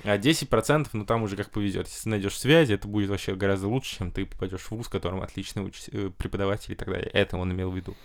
[0.05, 1.85] А 10%, ну там уже как повезет.
[1.87, 4.89] Если ты найдешь связи, это будет вообще гораздо лучше, чем ты попадешь в вуз, в
[4.89, 7.09] котором отличный уч- э, преподаватель и так далее.
[7.11, 7.97] Это он имел в виду.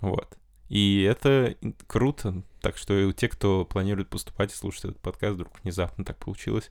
[0.00, 0.36] Вот.
[0.68, 1.54] И это
[1.86, 2.42] круто.
[2.60, 6.68] Так что и те, кто планирует поступать и слушать этот подкаст, вдруг внезапно так получилось,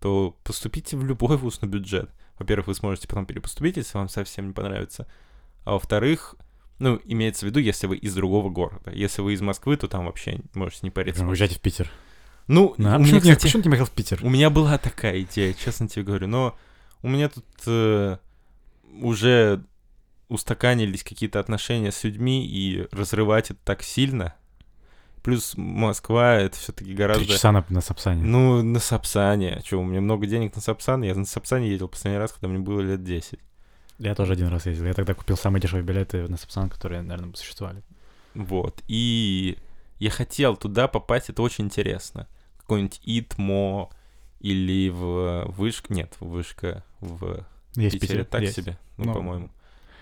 [0.00, 2.08] то поступите в любой вуз на бюджет.
[2.38, 5.08] Во-первых, вы сможете потом перепоступить, если вам совсем не понравится.
[5.64, 6.36] А во-вторых,
[6.78, 8.90] ну, имеется в виду, если вы из другого города.
[8.92, 11.26] Если вы из Москвы, то там вообще можете не париться.
[11.26, 11.90] Уезжайте в Питер.
[12.48, 14.20] Ну, Да, у почему, меня, кстати, почему ты не поехал в Питер?
[14.22, 16.56] у меня была такая идея, честно тебе говорю, но
[17.02, 18.18] у меня тут э,
[19.00, 19.64] уже
[20.28, 24.34] устаканились какие-то отношения с людьми, и разрывать это так сильно.
[25.22, 27.26] Плюс Москва— это все-таки Три гораздо...
[27.26, 28.22] часа на, на Сапсане.
[28.22, 29.60] Ну, на Сапсане.
[29.64, 31.02] Че, у меня много денег на Сапсан.
[31.02, 33.40] Я на Сапсане ездил последний раз, когда мне было лет 10.
[33.98, 34.86] Я тоже один раз ездил.
[34.86, 37.82] Я тогда купил самые дешевые билеты на Сапсан, которые, наверное, существовали.
[38.34, 38.82] Вот.
[38.88, 39.56] И
[39.98, 42.28] я хотел туда попасть, это очень интересно.
[42.58, 43.88] Какой-нибудь ИТМО
[44.40, 45.92] или в Вышка...
[45.94, 47.44] Нет, Вышка в
[47.76, 48.56] Есть Питере Питер, так есть.
[48.56, 49.14] себе, ну, Ну.
[49.14, 49.50] по-моему.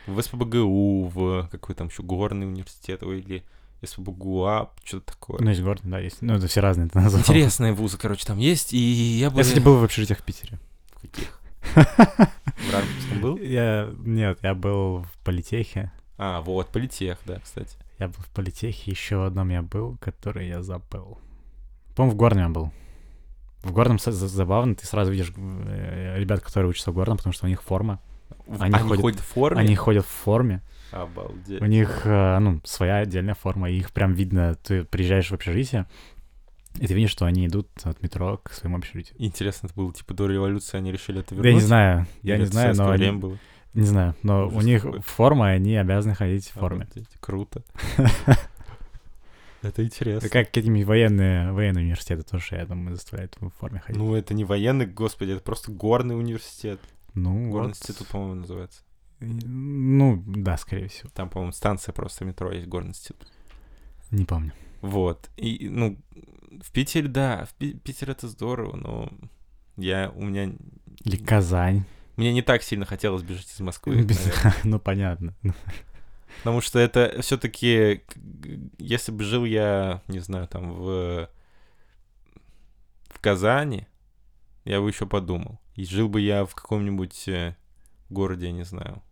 [0.07, 3.45] В СПБГУ, в какой там еще горный университет, или
[3.82, 5.40] СПБГУА, что-то такое.
[5.40, 6.20] Ну, есть город, да, есть.
[6.20, 7.20] Ну, это все разные, ты назвал.
[7.22, 9.38] Интересные вузы, короче, там есть, и я бы...
[9.38, 10.59] Я, кстати, был в общежитиях в Питере.
[10.97, 11.40] В каких?
[12.57, 13.36] В Рамковском был?
[13.38, 13.90] Я...
[13.98, 15.90] Нет, я был в политехе.
[16.16, 17.76] А, вот, политех, да, кстати.
[17.98, 21.18] Я был в политехе, еще в одном я был, который я забыл.
[21.96, 22.72] По-моему, в Горном я был.
[23.62, 27.48] В Горном забавно, ты сразу видишь э, ребят, которые учатся в Горном, потому что у
[27.48, 28.00] них форма.
[28.46, 29.61] Они Они, ходят- ходят в форме?
[29.61, 30.61] Они ходят в форме.
[30.90, 31.61] Обалдеть.
[31.61, 34.55] У них, э, ну, своя отдельная форма, и их прям видно.
[34.57, 35.86] Ты приезжаешь в общежитие,
[36.80, 39.14] и ты видишь, что они идут от метро к своему общежитию.
[39.18, 41.46] Интересно, это было типа до революции, они решили это вернуть?
[41.52, 43.38] я не знаю, я Или не знаю, но они- было?
[43.74, 45.00] не знаю, но у Ужас них какой.
[45.00, 46.82] форма, и они обязаны ходить в форме.
[46.82, 47.62] Обалдеть, Круто.
[49.62, 50.26] Это интересно.
[50.26, 53.96] Это как какие-нибудь военные, военные университеты тоже, я думаю, заставляют в форме ходить.
[53.98, 56.80] Ну, это не военный, господи, это просто горный университет.
[57.14, 57.76] Ну, Горный вот.
[57.78, 58.82] институт, по-моему, называется.
[59.20, 61.08] Ну, да, скорее всего.
[61.14, 63.26] Там, по-моему, станция просто метро есть, горный институт.
[64.10, 64.52] Не помню.
[64.82, 65.30] Вот.
[65.38, 65.96] И, ну,
[66.62, 69.12] в Питере, да, в Пи- Питер это здорово, но
[69.76, 70.52] я, у меня,
[71.05, 71.84] Или Казань.
[72.16, 74.07] мне не так сильно хотелось бежать из Москвы.
[74.64, 75.34] Ну, понятно.
[76.38, 78.02] потому что это все-таки,
[78.78, 81.28] если бы жил я, не знаю, там в,
[83.09, 83.86] в Казани,
[84.64, 85.61] я бы еще подумал.
[85.74, 87.57] И жил бы я в каком-нибудь э,
[88.09, 89.02] городе, я не знаю,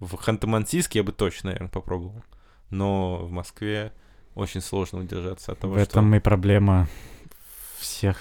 [0.00, 2.22] в Ханты-Мансийске я бы точно, наверное, попробовал.
[2.70, 3.92] Но в Москве
[4.36, 6.88] очень сложно удержаться от того, В этом и проблема
[7.78, 8.18] всех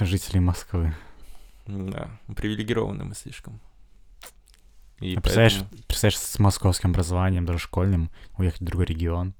[0.00, 0.94] жителей Москвы.
[1.64, 1.72] что...
[1.90, 3.60] Да, привилегированы мы слишком.
[5.00, 9.34] И А представляешь, поэтому- представляешь, с московским образованием, даже школьным, уехать в другой регион?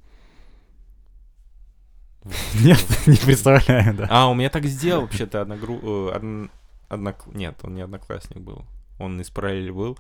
[2.54, 4.06] Нет, не представляю, да.
[4.10, 5.74] А, у меня так сделал вообще-то одногру...
[6.08, 6.50] э, одн-
[6.88, 8.64] однок- Нет, он не одноклассник был.
[8.98, 9.98] Он из параллели был.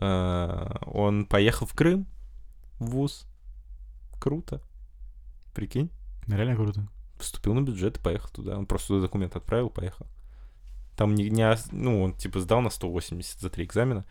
[0.00, 2.06] Э, Он поехал в Крым,
[2.78, 3.26] в ВУЗ.
[4.18, 4.62] Круто.
[5.56, 5.90] Прикинь.
[6.28, 6.86] Реально круто.
[7.16, 8.58] Поступил на бюджет и поехал туда.
[8.58, 10.06] Он просто туда документ отправил, поехал.
[10.98, 14.04] Там не, не ну, он типа сдал на 180 за три экзамена.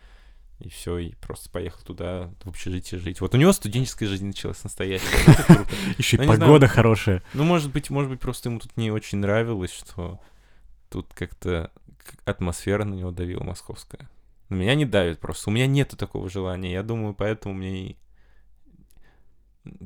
[0.58, 3.20] И все, и просто поехал туда, в общежитие жить.
[3.20, 5.06] Вот у него студенческая жизнь началась настоящая.
[5.98, 6.40] Еще Ну, и знаю.
[6.40, 7.22] погода хорошая.
[7.32, 10.18] Ну, может быть, может быть, просто ему тут не очень нравилось, что
[10.90, 11.70] тут как-то
[12.24, 14.10] атмосфера на него давила московская.
[14.48, 15.50] На меня не давит просто.
[15.50, 16.72] У меня нету такого желания.
[16.72, 17.94] Я думаю, поэтому мне.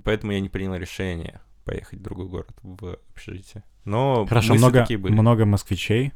[0.04, 3.62] Поэтому я не принял решение поехать в другой город в общежитие.
[3.84, 5.12] Но Хорошо, много, такие были.
[5.12, 6.12] много москвичей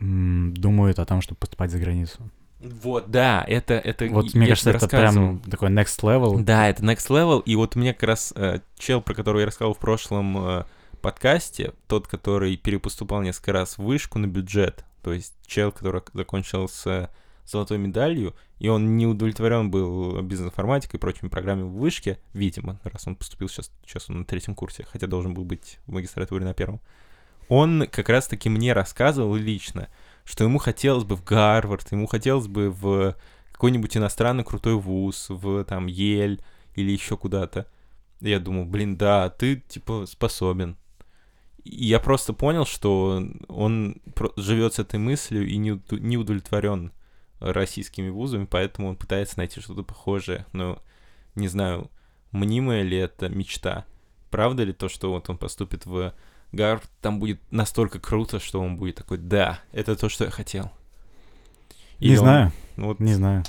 [0.00, 2.30] думают о том, чтобы поступать за границу.
[2.60, 3.74] Вот, да, это...
[3.74, 5.38] это Вот, мне кажется, это рассказывал.
[5.38, 6.42] прям такой next level.
[6.42, 7.42] Да, это next level.
[7.44, 10.64] И вот меня как раз э, чел, про которого я рассказал в прошлом э,
[11.00, 16.68] подкасте, тот, который перепоступал несколько раз в вышку на бюджет, то есть чел, который закончил
[16.68, 17.10] с
[17.50, 23.06] золотой медалью, и он не удовлетворен был бизнес-информатикой и прочими программами в вышке, видимо, раз
[23.06, 26.54] он поступил сейчас, сейчас он на третьем курсе, хотя должен был быть в магистратуре на
[26.54, 26.80] первом.
[27.48, 29.88] Он как раз-таки мне рассказывал лично,
[30.24, 33.16] что ему хотелось бы в Гарвард, ему хотелось бы в
[33.52, 36.42] какой-нибудь иностранный крутой вуз, в там Ель
[36.74, 37.66] или еще куда-то.
[38.20, 40.76] Я думал, блин, да, ты типа способен.
[41.64, 43.96] И я просто понял, что он
[44.36, 46.92] живет с этой мыслью и не удовлетворен
[47.40, 50.46] российскими вузами, поэтому он пытается найти что-то похожее.
[50.52, 50.82] Но
[51.34, 51.90] не знаю,
[52.32, 53.84] мнимая ли это мечта.
[54.30, 56.12] Правда ли то, что вот он поступит в
[56.52, 60.70] Гарвард, там будет настолько круто, что он будет такой, да, это то, что я хотел.
[62.00, 63.44] Не Или он- знаю, ну вот не знаю.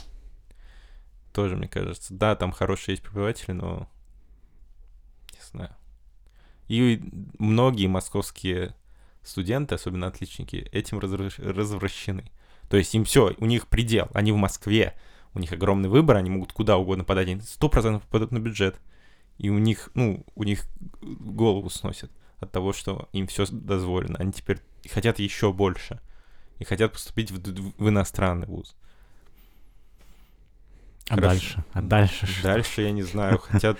[1.33, 2.13] тоже, мне кажется.
[2.13, 3.87] Да, там хорошие есть преподаватели, но
[5.33, 5.71] не знаю.
[6.67, 7.01] И
[7.39, 8.75] многие московские
[9.23, 12.29] студенты, особенно отличники, этим развращ- развращены.
[12.69, 14.93] То есть им все, у них предел, они в Москве,
[15.33, 18.79] у них огромный выбор, они могут куда угодно подать, они сто процентов попадут на бюджет.
[19.37, 20.67] И у них, ну, у них
[21.01, 24.17] голову сносят от того, что им все дозволено.
[24.19, 24.59] Они теперь
[24.89, 25.99] хотят еще больше.
[26.57, 28.75] И хотят поступить в, в иностранный вуз.
[31.07, 31.27] А Хорошо.
[31.27, 31.63] дальше?
[31.73, 32.43] А дальше что?
[32.43, 33.77] Дальше я не знаю, хотят...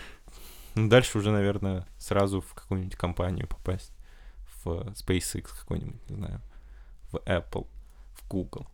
[0.75, 3.91] Ну, дальше уже, наверное, сразу в какую-нибудь компанию попасть.
[4.63, 6.41] В SpaceX какой-нибудь, не знаю.
[7.11, 7.67] В Apple,
[8.13, 8.67] в Google.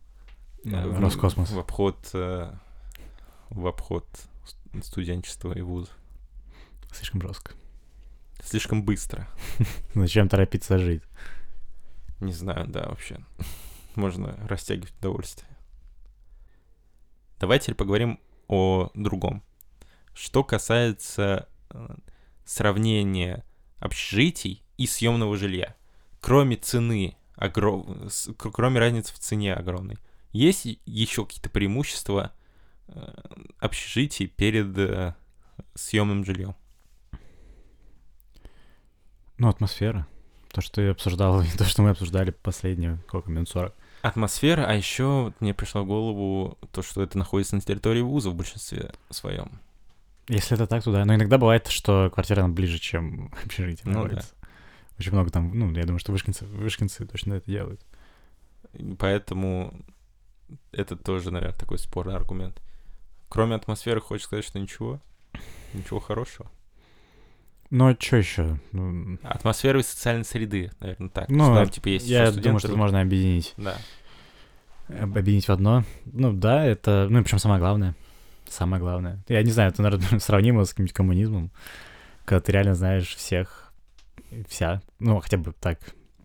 [0.70, 1.50] Да, в Роскосмос.
[1.50, 1.96] В обход...
[2.12, 2.52] э,
[3.50, 4.06] В обход
[4.44, 5.96] ст- студенчества и вузов.
[6.92, 7.52] Слишком жестко.
[8.42, 9.28] Слишком быстро.
[9.94, 11.02] Зачем торопиться жить?
[12.20, 13.18] Не знаю, да, вообще.
[13.94, 15.48] Можно растягивать удовольствие.
[17.38, 19.42] Давайте теперь поговорим о другом.
[20.14, 21.96] Что касается э,
[22.44, 23.44] сравнения
[23.78, 25.74] общежитий и съемного жилья.
[26.20, 29.98] Кроме цены, огром- кроме разницы в цене огромной,
[30.36, 32.32] есть еще какие-то преимущества
[32.88, 33.00] э,
[33.58, 35.14] общежитий перед э,
[35.74, 36.54] съемным жильем?
[39.38, 40.06] Ну, атмосфера.
[40.50, 43.74] То, что я обсуждал, и то, что мы обсуждали последние, сколько, минут 40.
[44.02, 48.34] Атмосфера, а еще мне пришло в голову то, что это находится на территории вуза в
[48.34, 49.60] большинстве своем.
[50.28, 51.04] Если это так, то да.
[51.04, 54.22] Но иногда бывает, что квартира нам ближе, чем общежитие Ну да.
[54.98, 57.80] Очень много там, ну, я думаю, что вышкинцы, вышкинцы точно это делают.
[58.98, 59.74] Поэтому
[60.72, 62.60] это тоже, наверное, такой спорный аргумент.
[63.28, 65.00] Кроме атмосферы, хочешь сказать, что ничего?
[65.74, 66.50] Ничего хорошего.
[67.70, 68.60] Но что еще?
[68.72, 71.28] Ну, Атмосфера и социальной среды, наверное, так.
[71.28, 73.54] Ну, там, типа, есть я думаю, что это можно объединить.
[73.56, 73.76] Да.
[74.88, 75.84] Об- Объединить в одно.
[76.04, 77.96] Ну да, это, ну причем самое главное.
[78.48, 79.20] Самое главное.
[79.26, 81.50] Я не знаю, это, наверное, сравнимо с каким-нибудь коммунизмом,
[82.24, 83.72] когда ты реально знаешь всех,
[84.48, 85.80] вся, ну хотя бы так,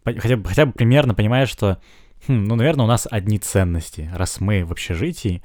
[0.05, 1.81] хотя бы, хотя бы примерно понимаешь, что,
[2.27, 4.09] хм, ну, наверное, у нас одни ценности.
[4.13, 5.41] Раз мы в общежитии,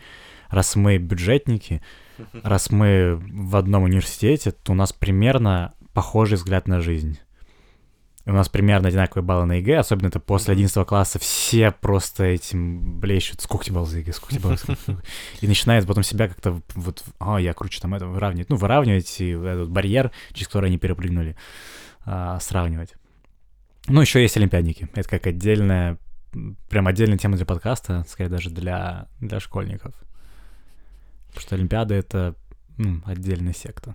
[0.48, 1.82] раз мы бюджетники,
[2.42, 7.18] раз мы в одном университете, то у нас примерно похожий взгляд на жизнь.
[8.28, 10.58] У нас примерно одинаковые баллы на ЕГЭ, особенно это после Мгм.
[10.58, 11.20] 11 класса.
[11.20, 13.40] Все просто этим блещут.
[13.40, 15.00] Сколько тебе баллов за ЕГЭ, сколько тебе баллов за ЕГЭ?»
[15.42, 18.50] И начинает потом себя как-то вот, а, я круче там это выравнивать.
[18.50, 21.36] Ну, выравнивать и этот барьер, через который они перепрыгнули,
[22.04, 22.94] а, сравнивать.
[23.86, 24.88] Ну, еще есть олимпиадники.
[24.94, 25.96] Это как отдельная,
[26.68, 29.94] прям отдельная тема для подкаста, скорее даже для, для школьников.
[31.28, 32.34] Потому что Олимпиада— это
[32.76, 33.94] ну, отдельная секта.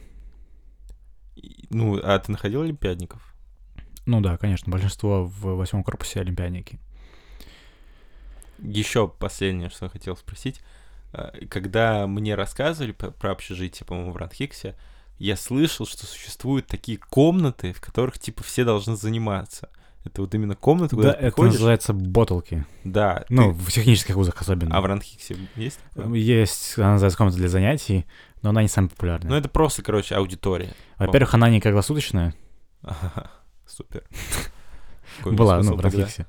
[1.70, 3.34] Ну, а ты находил олимпиадников?
[4.06, 6.80] Ну да, конечно, большинство в восьмом корпусе олимпиадники.
[8.60, 10.62] Еще последнее, что я хотел спросить.
[11.14, 14.76] Э, Когда мне рассказывали про общежитие, по-моему, в Ранхиксе,
[15.18, 19.70] я слышал, что существуют такие комнаты, в которых, типа, все должны заниматься.
[20.04, 21.54] Это вот именно комната, куда Да, ты это приходишь?
[21.54, 22.66] называется ботолки.
[22.84, 23.24] Да.
[23.30, 24.76] Ну, ты- в технических вузах особенно.
[24.76, 25.80] А в Ранхиксе есть?
[25.93, 26.14] такое?
[26.18, 28.06] Есть, она называется комната для занятий,
[28.41, 29.30] но она не самая популярная.
[29.30, 30.74] Ну, это просто, короче, аудитория.
[30.97, 32.34] Во-первых, она не круглосуточная.
[32.82, 33.30] Ага,
[33.68, 34.04] Супер.
[35.24, 35.80] Была, ну, в?
[35.82, 36.26] Ранхиксе.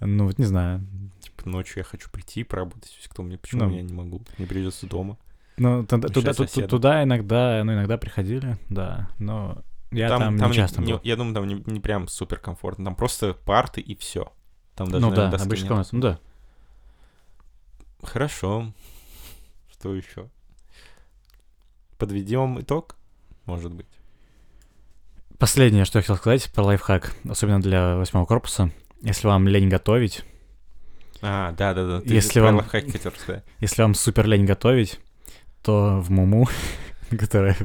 [0.00, 0.86] Ну, вот не знаю.
[1.20, 2.98] Типа, ночью я хочу прийти и поработать.
[3.10, 3.74] Кто мне, почему Ну.
[3.76, 4.22] я не могу?
[4.36, 5.16] Мне придется дома.
[5.56, 11.00] Ну, туда иногда, ну, иногда приходили, да, но я там, не часто не- был.
[11.02, 12.84] Я думаю, там не, не прям супер комфортно.
[12.86, 14.32] Там просто парты и все.
[14.74, 15.88] Там даже, ну да, наверное, доски обычно нет.
[15.92, 16.18] ну да.
[18.02, 18.72] Хорошо.
[19.72, 20.28] Что еще?
[21.98, 22.96] Подведем итог,
[23.46, 23.86] может быть.
[25.38, 28.70] Последнее, что я хотел сказать про лайфхак, особенно для восьмого корпуса.
[29.02, 30.24] Если вам лень готовить,
[31.22, 32.00] А, да, да, да.
[32.00, 33.44] Ты Если вам- лайфхаки хотел рассказать.
[33.58, 34.98] если вам супер лень готовить,
[35.62, 36.46] то в Муму,
[37.18, 37.56] которая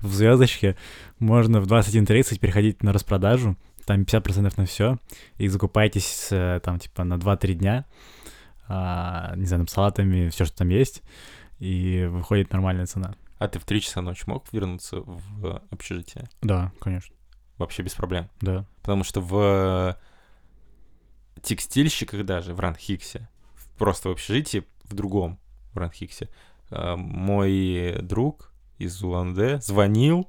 [0.00, 0.76] в звездочке,
[1.18, 3.56] можно в 21.30 переходить на распродажу.
[3.86, 4.98] Там 50% на все.
[5.36, 7.84] И закупайтесь э, там типа на 2-3 дня.
[8.66, 11.02] а, не знаю, там салатами, все, что там есть.
[11.58, 13.14] И выходит нормальная цена.
[13.38, 16.28] А ты в 3 часа ночи мог вернуться в общежитие?
[16.40, 17.14] Да, конечно.
[17.58, 18.30] Вообще без проблем.
[18.40, 18.66] Да.
[18.80, 19.98] Потому что в
[21.42, 23.28] текстильщиках даже, в Ранхиксе,
[23.76, 25.38] просто в общежитии, в другом
[25.72, 26.28] в Ранхиксе,
[26.70, 30.28] э, мой друг из Улан-Удэ звонил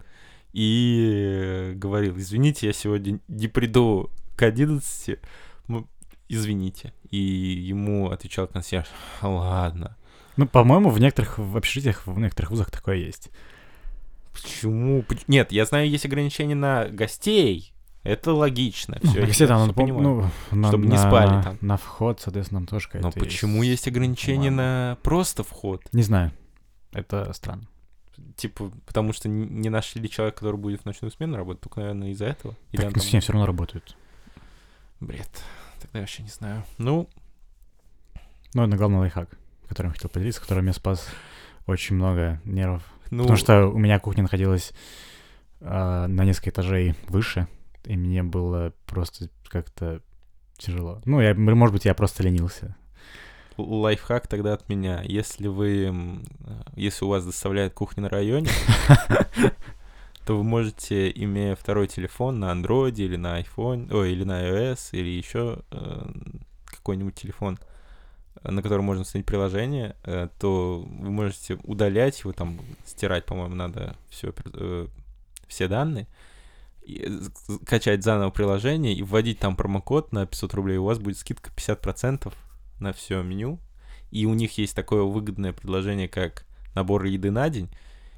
[0.53, 5.19] и говорил, извините, я сегодня не приду к 11,
[5.67, 5.87] м,
[6.29, 6.93] извините.
[7.09, 8.87] И ему отвечал консьерж,
[9.21, 9.97] ладно.
[10.37, 13.29] Ну, по-моему, в некоторых в общежитиях, в некоторых вузах такое есть.
[14.33, 15.01] Почему?
[15.03, 17.71] Поч- Нет, я знаю, есть ограничения на гостей.
[18.03, 18.99] Это логично.
[19.01, 20.31] Ну, я если там, пом- понимаю.
[20.51, 21.57] ну, на, Чтобы не на- спали на- там.
[21.61, 24.89] На вход, соответственно, там тоже Но какая-то почему есть ограничения Ладно.
[24.91, 25.81] на просто вход?
[25.91, 26.31] Не знаю.
[26.93, 27.67] Это странно.
[28.35, 32.25] Типа, потому что не нашли человека, который будет в ночную смену работать, только, наверное, из-за
[32.25, 32.55] этого?
[32.71, 33.95] Или Так, ну, там- с ней все равно работают.
[34.99, 35.29] бред.
[35.81, 36.63] Тогда я вообще не знаю.
[36.77, 37.09] Ну,
[38.53, 39.29] Ну, это главный лайфхак,
[39.67, 41.07] которым я хотел поделиться, который мне спас
[41.67, 42.83] очень много нервов.
[43.11, 44.71] ну, Потому что у меня кухня находилась
[45.61, 47.47] а, на несколько этажей выше,
[47.83, 50.01] и мне было просто как-то
[50.57, 51.01] тяжело.
[51.05, 52.75] Ну, я, может быть, я просто ленился.
[53.57, 55.01] Лайфхак тогда от меня.
[55.03, 58.49] Если вы, э, если у вас доставляют кухню на районе,
[60.25, 64.89] то вы можете, имея второй телефон на Android или на iPhone, ой, или на iOS,
[64.93, 66.11] или еще э,
[66.65, 67.59] какой-нибудь телефон,
[68.41, 73.55] э, на котором можно установить приложение, э, то вы можете удалять его, там, стирать, по-моему,
[73.55, 74.33] надо все,
[75.47, 76.07] все данные,
[76.81, 77.19] и
[77.65, 82.33] качать заново приложение и вводить там промокод на 500 рублей, у вас будет скидка 50%
[82.79, 83.59] на все меню.
[84.11, 87.69] И у них есть такое выгодное предложение, как набор еды на день.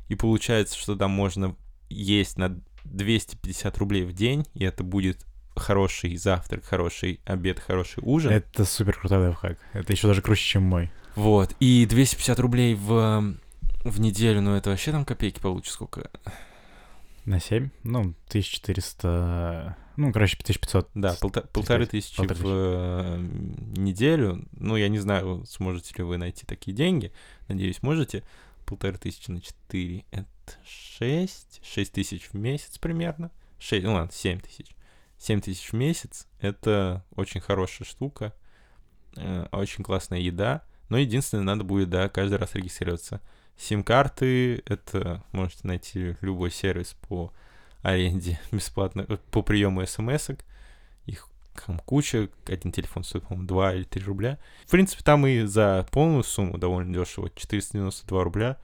[0.09, 1.55] И получается, что там можно
[1.89, 8.31] есть на 250 рублей в день, и это будет хороший завтрак, хороший обед, хороший ужин.
[8.31, 9.57] Это супер крутой лайфхак.
[9.73, 10.91] Это еще даже круче, чем мой.
[11.15, 11.55] Вот.
[11.59, 13.35] И 250 рублей в,
[13.83, 16.09] в неделю, ну это вообще там копейки получится сколько?
[17.25, 17.69] На 7?
[17.83, 19.75] Ну, 1400...
[19.97, 20.89] Ну, короче, 1500.
[20.93, 23.17] Да, полта- полторы тысячи полторы в э,
[23.77, 24.47] неделю.
[24.53, 27.11] Ну, я не знаю, сможете ли вы найти такие деньги.
[27.47, 28.23] Надеюсь, можете.
[28.65, 30.27] Полторы тысячи на 4— это
[30.65, 31.61] 6.
[31.65, 33.31] 6 тысяч в месяц примерно.
[33.59, 34.75] 6, ну ладно, 7 тысяч.
[35.17, 38.33] 7 тысяч в месяц— это очень хорошая штука.
[39.15, 40.63] э, Очень классная еда.
[40.89, 43.19] Но единственное, надо будет, да, каждый раз регистрироваться.
[43.57, 47.33] Сим-карты— это можете найти любой сервис по
[47.91, 50.39] аренде бесплатно, э, по приему смс -ок.
[51.05, 51.29] Их
[51.65, 54.39] там куча, один телефон стоит, по-моему, 2 или 3 рубля.
[54.65, 58.57] В принципе, там и за полную сумму довольно дешево, 492 рубля.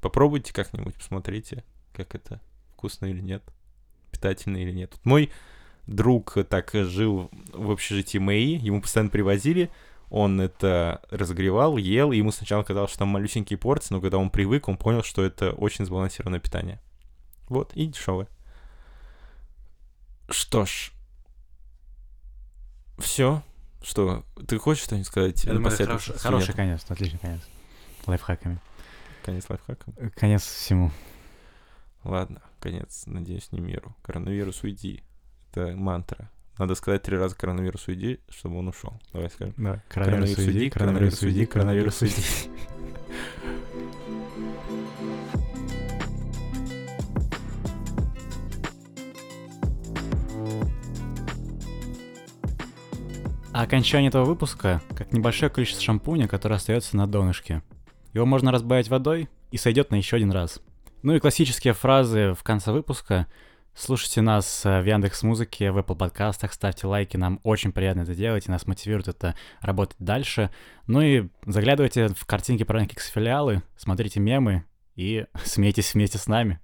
[0.00, 2.40] Попробуйте как-нибудь, посмотрите, как это,
[2.72, 3.42] вкусно или нет,
[4.12, 4.92] питательно или нет.
[4.92, 5.30] Вот мой
[5.86, 9.70] друг так жил в общежитии МЭИ, ему постоянно привозили,
[10.10, 14.30] он это разогревал, ел, и ему сначала казалось, что там малюсенькие порции, но когда он
[14.30, 16.80] привык, он понял, что это очень сбалансированное питание.
[17.48, 18.28] Вот, и дешевое.
[20.28, 20.92] Что ж,
[22.98, 23.42] все.
[23.82, 25.44] Что, ты хочешь что-нибудь сказать?
[25.44, 26.20] Я думаю, это напоследок?
[26.20, 27.40] хороший, конец, отличный конец.
[28.06, 28.60] Лайфхаками.
[29.24, 29.92] Конец лайфхака.
[30.16, 30.90] Конец всему.
[32.04, 33.94] Ладно, конец, надеюсь, не миру.
[34.02, 35.02] Коронавирус уйди.
[35.52, 36.30] Это мантра.
[36.58, 39.00] Надо сказать три раза коронавирус уйди, чтобы он ушел.
[39.12, 39.54] Давай скажем.
[39.56, 42.22] Да, коронавирус уйди, коронавирус уйди, коронавирус уйди.
[53.58, 57.60] А окончание этого выпуска как небольшое количество шампуня, которое остается на донышке.
[58.14, 60.60] Его можно разбавить водой и сойдет на еще один раз.
[61.02, 63.26] Ну и классические фразы в конце выпуска.
[63.74, 68.14] Слушайте нас э, в Яндекс Музыке, в Apple подкастах, ставьте лайки, нам очень приятно это
[68.14, 70.50] делать, и нас мотивирует это работать дальше.
[70.86, 76.60] Ну и заглядывайте в картинки про Никикс филиалы, смотрите мемы и смейтесь вместе с нами.